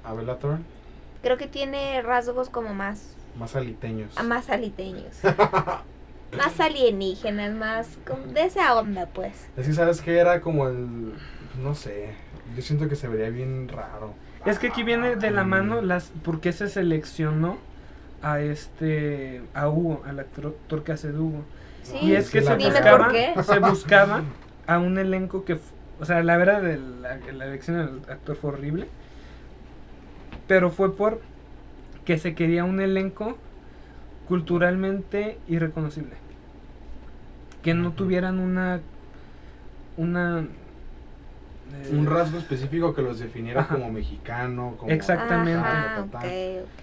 [0.05, 0.65] A Bella Thorne,
[1.23, 4.19] Creo que tiene rasgos como más, más aliteños.
[4.19, 5.21] a más aliteños.
[6.37, 9.49] más alienígenas, más como de esa onda, pues.
[9.57, 11.13] Es que sabes que era como el.
[11.63, 12.11] No sé.
[12.57, 14.15] Yo siento que se vería bien raro.
[14.45, 17.59] Es que aquí viene de la mano las porque se seleccionó
[18.23, 21.43] a este a Hugo, al actor actor que hace de Hugo.
[21.83, 23.35] Sí, Y es que Sí, se buscaba, por qué.
[23.43, 24.23] se buscaba
[24.67, 25.59] a un elenco que,
[26.01, 28.87] o sea, la verdad de la, la elección del actor fue horrible,
[30.47, 31.21] pero fue por
[32.05, 33.37] que se quería un elenco
[34.29, 36.15] culturalmente irreconocible,
[37.63, 38.81] que no tuvieran una
[39.97, 43.75] una eh, Un rasgo específico que los definiera Ajá.
[43.77, 44.75] como mexicano.
[44.79, 45.59] Como Exactamente.
[45.59, 46.19] Ajá, ta, ta, ta.
[46.19, 46.25] ok,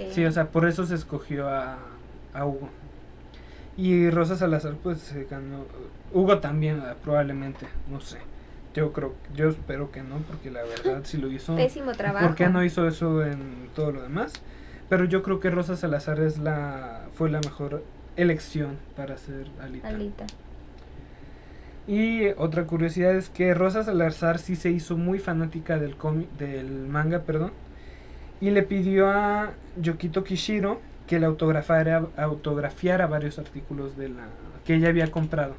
[0.02, 0.12] ok.
[0.12, 1.78] Sí, o sea, por eso se escogió a,
[2.34, 2.70] a Hugo.
[3.78, 5.66] Y Rosa Salazar, pues se ganó.
[6.14, 8.18] Hugo también, eh, probablemente, no sé.
[8.74, 12.28] Yo creo, yo espero que no, porque la verdad, si lo hizo, Pésimo trabajo.
[12.28, 14.34] ¿por qué no hizo eso en todo lo demás?
[14.90, 17.84] Pero yo creo que Rosa Salazar es la, fue la mejor
[18.16, 19.88] elección para ser Alita.
[19.88, 20.26] Alita.
[21.90, 26.70] Y otra curiosidad es que Rosa Salazar sí se hizo muy fanática del cómic, del
[26.88, 27.52] manga, perdón,
[28.40, 34.28] y le pidió a Yokito Kishiro que le autografiara, autografiara varios artículos de la
[34.66, 35.56] que ella había comprado,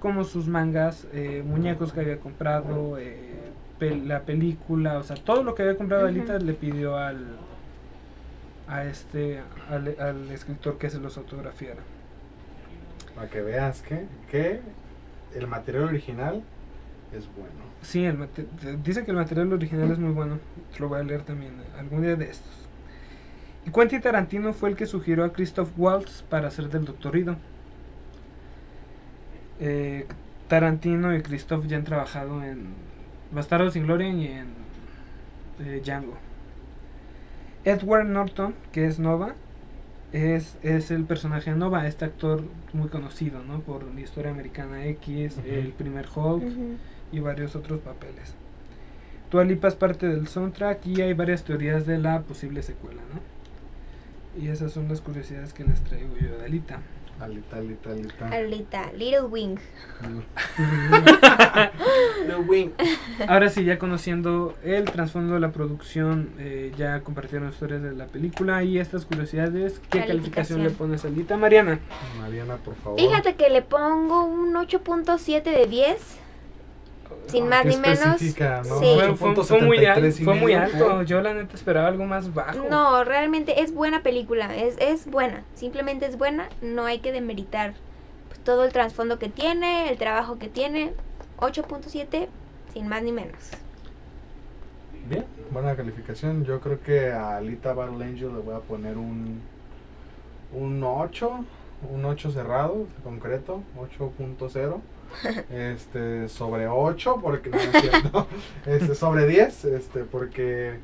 [0.00, 3.16] como sus mangas, eh, muñecos que había comprado, eh,
[3.80, 6.10] pel- la película, o sea, todo lo que había comprado Ujú.
[6.10, 7.24] Alita le pidió al
[8.68, 9.40] a este
[9.70, 11.80] al, al escritor que se los autografiara.
[13.14, 14.60] Para que veas que, que
[15.34, 16.42] el material original
[17.12, 17.74] es bueno.
[17.82, 18.28] Sí, el
[18.82, 20.38] dice que el material original es muy bueno.
[20.78, 22.52] Lo voy a leer también eh, algún día de estos.
[23.66, 27.36] Y Quentin Tarantino fue el que sugirió a Christoph Waltz para hacer del Doctor Ido.
[29.60, 30.06] Eh,
[30.48, 32.74] Tarantino y Christoph ya han trabajado en
[33.32, 34.48] Bastardos sin Gloria y en
[35.60, 36.16] eh, Django.
[37.64, 39.34] Edward Norton, que es Nova,
[40.14, 43.60] es, es el personaje de Nova, este actor muy conocido, ¿no?
[43.60, 46.44] Por la historia americana X, el primer Hulk
[47.10, 48.34] y varios otros papeles.
[49.32, 54.40] Dua Lipa es parte del soundtrack y hay varias teorías de la posible secuela, ¿no?
[54.40, 56.78] Y esas son las curiosidades que les traigo yo de Alita.
[57.20, 58.28] Alita, alita, alita.
[58.28, 59.56] Alita, Little Wing.
[62.26, 62.70] The Wing.
[63.28, 68.06] Ahora sí, ya conociendo el trasfondo de la producción, eh, ya compartieron historias de la
[68.06, 69.80] película y estas curiosidades.
[69.90, 70.62] ¿Qué calificación, Calificación.
[70.64, 71.78] le pones a Alita, Mariana?
[72.20, 72.98] Mariana, por favor.
[72.98, 76.18] Fíjate que le pongo un 8.7 de 10.
[77.26, 78.18] Sin Ah, más ni menos.
[78.20, 78.32] Sí.
[78.34, 80.62] Fue, fue- fue muy, al- 8.73 y fue muy medio.
[80.62, 81.02] alto.
[81.02, 82.66] Yo la neta esperaba algo más bajo.
[82.70, 87.74] No, realmente es buena película, es, es buena, simplemente es buena, no hay que demeritar
[88.28, 90.92] pues, todo el trasfondo que tiene, el trabajo que tiene,
[91.38, 92.28] 8.7,
[92.72, 93.38] sin más ni menos.
[95.08, 96.44] Bien, buena calificación.
[96.44, 99.40] Yo creo que a Alita Battle Angel le voy a poner un,
[100.52, 101.44] un 8,
[101.92, 104.80] un 8 cerrado, concreto, 8.0.
[105.50, 108.26] Este, sobre 8, porque no, es cierto.
[108.66, 110.74] Este, sobre 10, este, porque,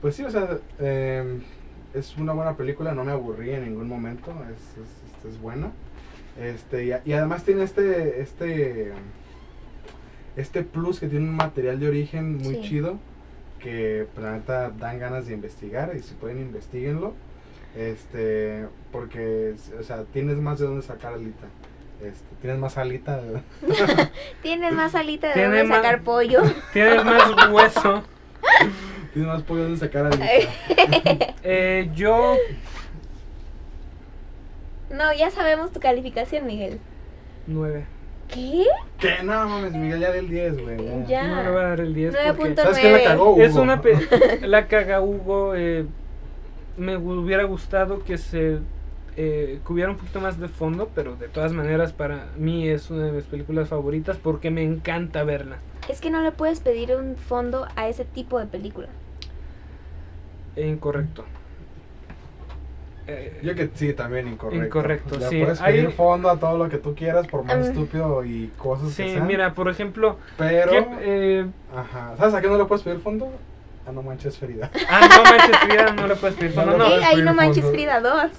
[0.00, 1.42] pues sí, o sea, em,
[1.94, 5.72] es una buena película, no me aburrí en ningún momento, es, es, este, es buena.
[6.40, 8.92] Este, y, además tiene este, este,
[10.36, 12.62] este plus que tiene un material de origen muy Sí.
[12.62, 12.98] chido
[13.58, 17.14] que pues, la neta dan ganas de investigar y si pueden investiguenlo
[17.76, 21.48] este porque o sea tienes más de dónde sacar alita
[22.02, 23.20] este, tienes más alita
[24.42, 26.40] Tienes más alita de más- sacar pollo.
[26.72, 28.02] Tienes más hueso.
[29.12, 30.26] tienes más pollo de sacar alita
[31.42, 32.36] Eh, yo,
[34.90, 36.78] No, ya sabemos tu calificación, Miguel.
[37.46, 37.84] 9.
[38.28, 38.64] ¿Qué?
[38.98, 41.28] que no mames Miguel ya del 10 güey ya.
[41.28, 42.56] No le voy a dar el 10 porque 9.9.
[42.62, 43.42] ¿sabes qué la cagó Hugo?
[43.42, 45.54] es una pe- la caga Hugo.
[45.54, 45.86] eh,
[46.76, 48.58] me hubiera gustado que se
[49.20, 52.88] eh, que hubiera un poquito más de fondo, pero de todas maneras para mí es
[52.88, 55.56] una de mis películas favoritas porque me encanta verla.
[55.88, 58.86] Es que no le puedes pedir un fondo a ese tipo de película.
[60.56, 61.24] Incorrecto.
[63.08, 65.40] Eh, yo que sí también incorrecto Incorrecto, sí.
[65.42, 67.62] puedes Hay- pedir fondo a todo lo que tú quieras por más Mm.
[67.62, 72.40] estúpido y cosas que sí, sean mira, por ejemplo, pero ¿qué, eh, ajá sabes a
[72.42, 73.30] qué no le puedes pedir fondo
[73.86, 77.22] a no manches Frida ah, no manches Frida, no le puedes pedir fondo, no, ahí
[77.22, 77.78] no manches fondo.
[77.78, 78.30] Frida 2.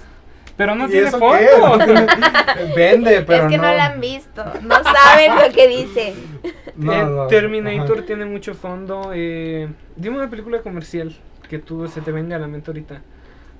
[0.60, 1.16] Pero no ¿Y tiene qué?
[2.76, 3.62] Vende, pero es que no.
[3.62, 6.14] no la han visto, no saben lo que dice.
[6.76, 8.06] No, Eh, no, Terminator ajá.
[8.06, 9.12] tiene mucho fondo.
[9.14, 11.16] Eh, dime una película comercial
[11.48, 13.00] que tú se te venga a la mente ahorita.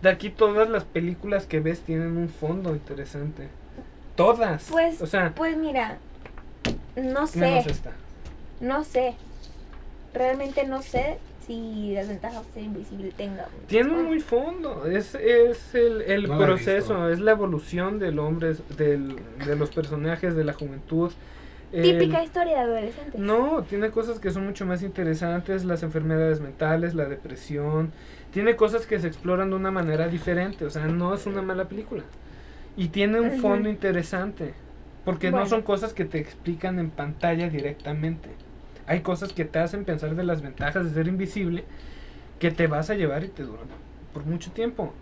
[0.03, 3.49] De aquí todas las películas que ves tienen un fondo interesante.
[4.15, 4.67] Todas.
[4.71, 5.97] Pues, o sea, pues mira,
[6.97, 7.93] no sé, menos esta.
[8.61, 9.15] no sé.
[10.13, 11.19] Realmente no sé
[11.51, 13.47] si las ventajas de ser invisible tengan.
[13.47, 14.87] un Tiene muy fondo.
[14.87, 19.71] Es, es el, el No proceso, es la evolución del hombre, es del, de los
[19.71, 21.11] personajes, de la juventud.
[21.73, 23.21] el- Típica historia de adolescentes.
[23.21, 27.91] No, tiene cosas que son mucho más interesantes, las enfermedades mentales, la depresión,
[28.33, 31.65] tiene cosas que se exploran de una manera diferente, o sea, no es una mala
[31.69, 32.05] película.
[32.77, 34.55] Y tiene un fondo interesante,
[35.05, 38.29] porque no son cosas que te explican en pantalla directamente.
[38.91, 41.63] Hay cosas que te hacen pensar de las ventajas de ser invisible,
[42.41, 43.67] que te vas a llevar y te duran
[44.13, 44.93] por mucho tiempo.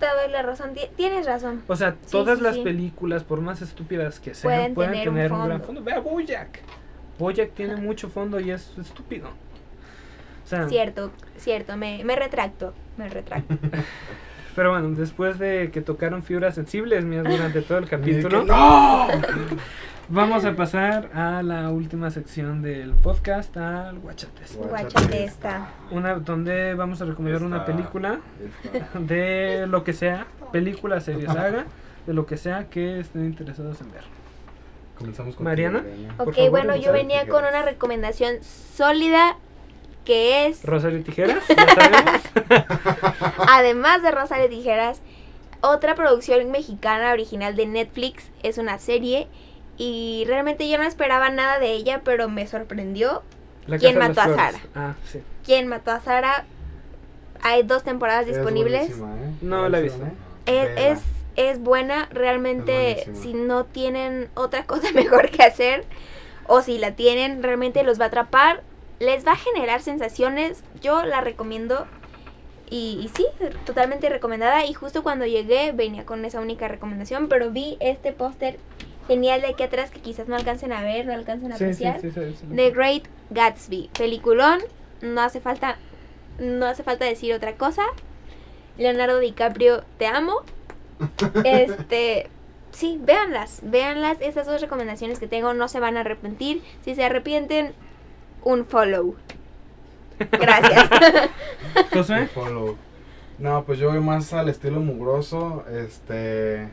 [0.00, 1.62] Te doy la razón, ti- tienes razón.
[1.68, 2.62] O sea, Sí, todas sí, las sí.
[2.62, 5.84] películas, por más estúpidas que sean, Pueden pueden, tener tener, un un, gran fondo.
[5.84, 6.62] Ve a Bojack.
[7.16, 9.28] Bojack tiene mucho fondo y es estúpido.
[9.28, 13.54] O sea, Cierto, cierto, me, me retracto, me retracto.
[14.56, 18.22] pero bueno, después de que tocaron fibras sensibles mías durante todo el Y de que,
[18.22, 19.06] capítulo, ¡No!
[20.08, 24.56] vamos a pasar a la última sección del podcast, al Guachates.
[24.56, 25.68] Guachate esta.
[25.90, 28.20] Una donde vamos a recomendar una película
[28.94, 31.66] de lo que sea, película, serie, saga,
[32.06, 34.04] de lo que sea que estén interesados en ver.
[34.98, 35.84] Comenzamos con Mariana.
[36.18, 37.40] Ok, favor, bueno, yo venía Tijeras.
[37.42, 39.36] con una recomendación sólida
[40.04, 42.22] que es, Rosario Tijeras, ya sabemos.
[43.48, 45.02] además de Rosario Tijeras,
[45.60, 48.30] otra producción mexicana original de Netflix.
[48.42, 49.26] Es una serie
[49.76, 53.22] y realmente yo no esperaba nada de ella, pero me sorprendió.
[53.66, 54.34] La ¿Quién mató a.
[54.34, 54.60] Sara?
[54.74, 55.20] Ah, sí.
[55.44, 56.44] ¿Quién mató a Sara?
[57.42, 58.90] Hay dos temporadas Es disponibles.
[58.90, 58.94] ¿eh?
[59.42, 60.02] No la he visto.
[60.46, 60.90] Es, ¿eh?
[60.90, 61.00] es,
[61.36, 65.84] es buena, realmente Es si no tienen otra cosa mejor que hacer
[66.48, 68.62] o si la tienen, realmente los va a atrapar,
[69.00, 71.86] les va a generar sensaciones, yo la recomiendo
[72.70, 73.26] y, y sí,
[73.64, 78.58] totalmente recomendada y justo cuando llegué venía con esa única recomendación, pero vi este póster
[79.06, 81.84] genial de aquí atrás que quizás no alcancen a ver, no alcancen a Sí, sí,
[81.86, 82.00] apreciar.
[82.00, 82.46] sí, sí, sí.
[82.54, 84.60] The Great Gatsby, peliculón,
[85.02, 85.76] no hace falta
[86.38, 87.82] no hace falta decir otra cosa.
[88.78, 90.42] Leonardo DiCaprio, te amo.
[91.44, 92.28] Este,
[92.72, 94.18] sí, véanlas, véanlas.
[94.20, 96.62] Estas dos recomendaciones que tengo no se van a arrepentir.
[96.84, 97.72] Si se arrepienten,
[98.44, 99.14] un follow.
[100.32, 100.88] Gracias.
[101.92, 102.26] Josué.
[102.28, 102.76] Follow.
[103.38, 105.64] No, pues yo voy más al estilo mugroso.
[105.70, 106.68] Este.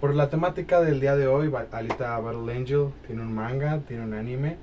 [0.00, 4.14] Por la temática del día de hoy, Alita Battle Angel tiene un manga, tiene un
[4.14, 4.56] anime.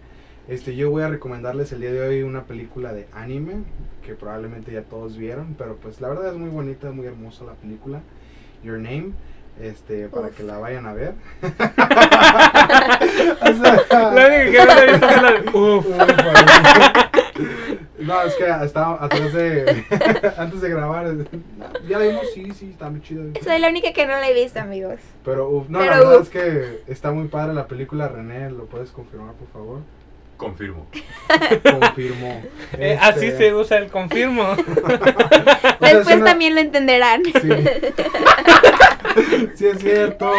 [0.48, 3.58] Este, yo voy a recomendarles el día de hoy una película de anime
[4.04, 7.54] que probablemente ya todos vieron, pero pues la verdad es muy bonita, muy hermosa la
[7.54, 8.02] película.
[8.64, 9.12] Your Name,
[9.62, 10.36] este, para Uf.
[10.36, 11.14] que la vayan a ver.
[13.40, 15.50] O sea, La única que no la he visto es la de.
[15.58, 15.86] Uf.
[18.00, 19.86] No, es que estaba atrás de.
[20.38, 21.14] antes de grabar.
[21.88, 23.24] Ya la vimos, sí, sí, está muy chido.
[23.44, 25.00] Soy la única que no la he visto, amigos.
[25.26, 28.08] Pero, uf, no, Pero, la verdad es que está muy padre la película.
[28.08, 29.80] René, ¿lo puedes confirmar, por favor?
[30.38, 30.86] Confirmo.
[31.64, 32.44] Confirmó.
[32.78, 34.44] Eh, Este, Así se usa el confirmo.
[34.52, 37.24] o sea, Después es una- también lo entenderán.
[37.24, 37.32] Sí.
[39.56, 40.32] sí, es cierto.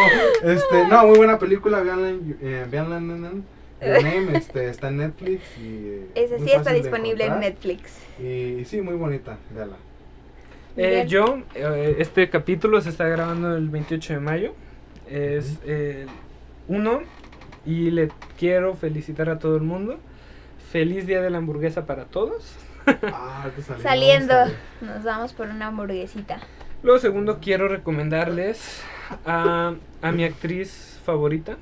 [0.43, 1.81] Este, no, muy buena película.
[1.81, 5.41] Veanla, en- eh, veanla Name, este, está en Netflix.
[5.57, 7.39] Y, eh, Ese muy sí está disponible en.
[7.39, 7.97] Netflix.
[8.19, 8.23] Y,
[8.59, 9.37] y sí, muy bonita.
[9.53, 9.77] Véala.
[10.77, 14.53] Eh, yo, eh, este capítulo se está grabando el 28 de mayo.
[15.09, 16.05] Es eh,
[16.67, 17.01] uno.
[17.65, 19.99] Y le quiero felicitar a todo el mundo.
[20.71, 22.55] Feliz día de la hamburguesa para todos.
[22.85, 24.35] Ah, salimos, Saliendo,
[24.81, 26.39] nos vamos por una hamburguesita.
[26.81, 28.81] Luego, segundo, quiero recomendarles
[29.25, 31.57] a, a mi actriz favorita.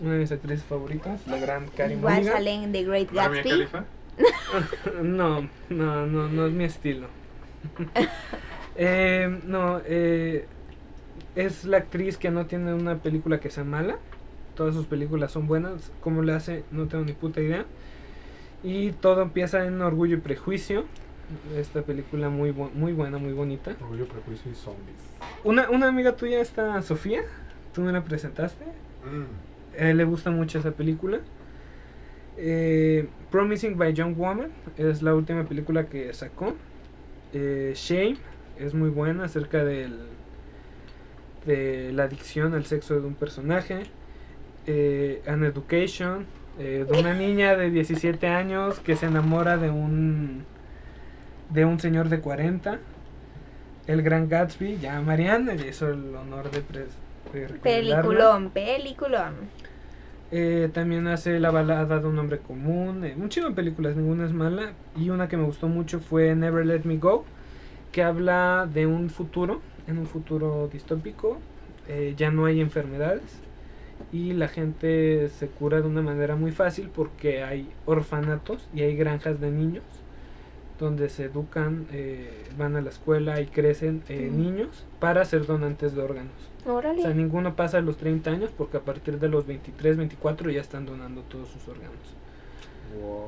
[0.00, 2.34] Una de mis actrices favoritas, la gran Carrie Igual Mulligan.
[2.34, 3.68] salen en The Great ¿No era Mia Gatsby.
[5.02, 7.08] No, no, no, no es mi estilo.
[8.80, 10.46] Eh, no, eh,
[11.34, 13.96] es la actriz que no tiene una película que sea mala.
[14.58, 15.92] Todas sus películas son buenas.
[16.02, 16.64] ¿Cómo le hace?
[16.72, 17.64] No tengo ni puta idea.
[18.64, 20.84] Y todo empieza en Orgullo y Prejuicio.
[21.56, 23.76] Esta película muy, bu- muy buena, muy bonita.
[23.80, 24.96] Orgullo, prejuicio y zombies.
[25.44, 27.20] Una, una amiga tuya está Sofía.
[27.72, 28.64] Tú me la presentaste.
[28.64, 29.80] Mm.
[29.80, 31.20] A él le gusta mucho esa película.
[32.36, 36.54] Eh, Promising by Young Woman es la última película que sacó.
[37.32, 38.16] Eh, Shame
[38.58, 39.98] es muy buena acerca del,
[41.46, 43.82] de la adicción al sexo de un personaje.
[44.70, 46.26] Eh, An Education
[46.58, 50.44] eh, de una niña de 17 años que se enamora de un
[51.48, 52.78] de un señor de 40.
[53.86, 57.46] El Gran Gatsby, ya Marianne le hizo el honor de, pres- de.
[57.60, 59.34] Peliculón, peliculón.
[60.30, 63.02] Eh, también hace La balada de un hombre común.
[63.06, 64.72] eh, un chingo de películas, ninguna es mala.
[64.94, 67.24] Y una que me gustó mucho fue Never Let Me Go,
[67.90, 71.38] que habla de un futuro, en un futuro distópico.
[71.88, 73.22] eh, ya no hay enfermedades
[74.12, 78.96] y la gente se cura de una manera muy fácil porque hay orfanatos y hay
[78.96, 79.84] granjas de niños
[80.78, 84.36] donde se educan, eh, van a la escuela y crecen eh, Mm.
[84.40, 86.32] niños para ser donantes de órganos.
[86.66, 87.00] Órale.
[87.00, 90.60] O sea, ninguno pasa los 30 años porque a partir de los 23, 24 ya
[90.60, 91.96] están donando todos sus órganos.
[93.00, 93.26] Wow.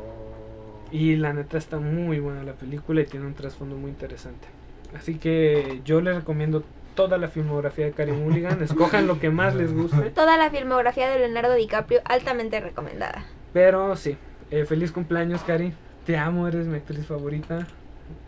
[0.92, 4.48] Y la neta está muy buena la película y tiene un trasfondo muy interesante.
[4.96, 6.64] Así que yo les recomiendo
[7.00, 8.62] toda la filmografía de Carrie Mulligan.
[8.62, 10.10] Escojan lo que más les guste.
[10.10, 13.24] Toda la filmografía de Leonardo DiCaprio altamente recomendada.
[13.52, 14.16] Pero sí,
[14.50, 15.72] eh, feliz cumpleaños, Cari.
[16.04, 17.66] Te amo, eres mi actriz favorita.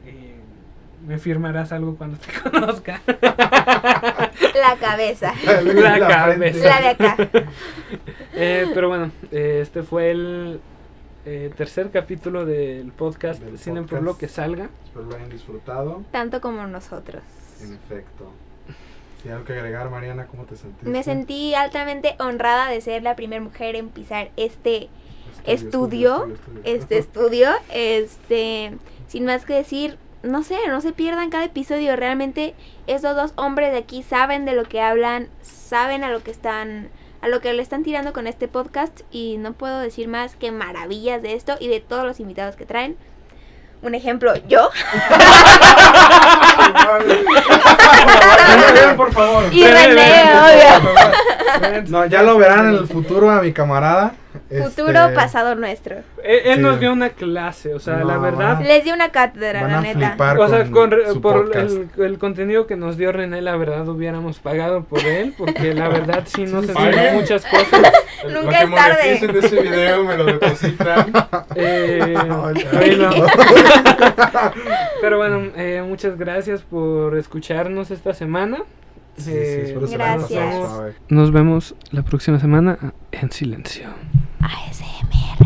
[0.07, 0.33] Y
[1.07, 3.01] me firmarás algo cuando te conozca.
[3.07, 5.33] La cabeza.
[5.65, 6.69] La cabeza.
[6.69, 7.17] La de acá.
[8.35, 10.61] Eh, pero bueno, eh, este fue el
[11.27, 14.05] eh, tercer capítulo del podcast Del Cine por podcast.
[14.05, 14.69] lo que salga.
[14.85, 16.03] Espero lo hayan disfrutado.
[16.11, 17.23] Tanto como nosotros.
[17.63, 18.33] En efecto.
[19.31, 20.89] Algo que agregar, Mariana, ¿cómo te sentiste?
[20.89, 24.89] Me sentí altamente honrada de ser la primera mujer en pisar este
[25.45, 26.63] Estudio, estudio, estudio, estudio.
[26.65, 27.49] este estudio.
[27.73, 28.73] Este,
[29.09, 31.97] sin más que decir, no sé, no se pierdan cada episodio.
[31.97, 32.55] Realmente
[32.87, 36.91] estos dos hombres de aquí saben de lo que hablan, saben a lo que están,
[37.21, 40.53] a lo que le están tirando con este podcast y no puedo decir más que
[40.53, 42.97] maravillas de esto y de todos los invitados que traen.
[43.83, 44.71] Un ejemplo, yo
[48.97, 49.45] por favor.
[49.53, 51.83] y René, obvio.
[51.89, 54.13] No, ya lo verán en el futuro a mi camarada.
[54.49, 55.97] Futuro, Este, pasado nuestro.
[56.25, 56.61] Él, él Sí.
[56.63, 58.55] nos dio una clase, o sea, No, la verdad.
[58.57, 60.17] van Les di una cátedra, Van la a neta.
[60.39, 64.85] O sea, con por el, el contenido que nos dio René, la verdad hubiéramos pagado
[64.85, 66.83] por él, porque la verdad sí nos Sí, sí.
[66.83, 67.93] enseñó muchas cosas.
[68.33, 68.97] Nunca es tarde.
[69.03, 71.13] moneticen de ese video me lo depositan.
[71.55, 72.15] Eh,
[75.01, 78.59] Pero bueno, eh, muchas gracias por escucharnos esta semana.
[79.17, 80.55] Sí, sí, Eh, Gracias.
[81.09, 82.79] Nos vemos la próxima semana
[83.11, 83.89] en silencio.
[84.43, 85.42] ASMR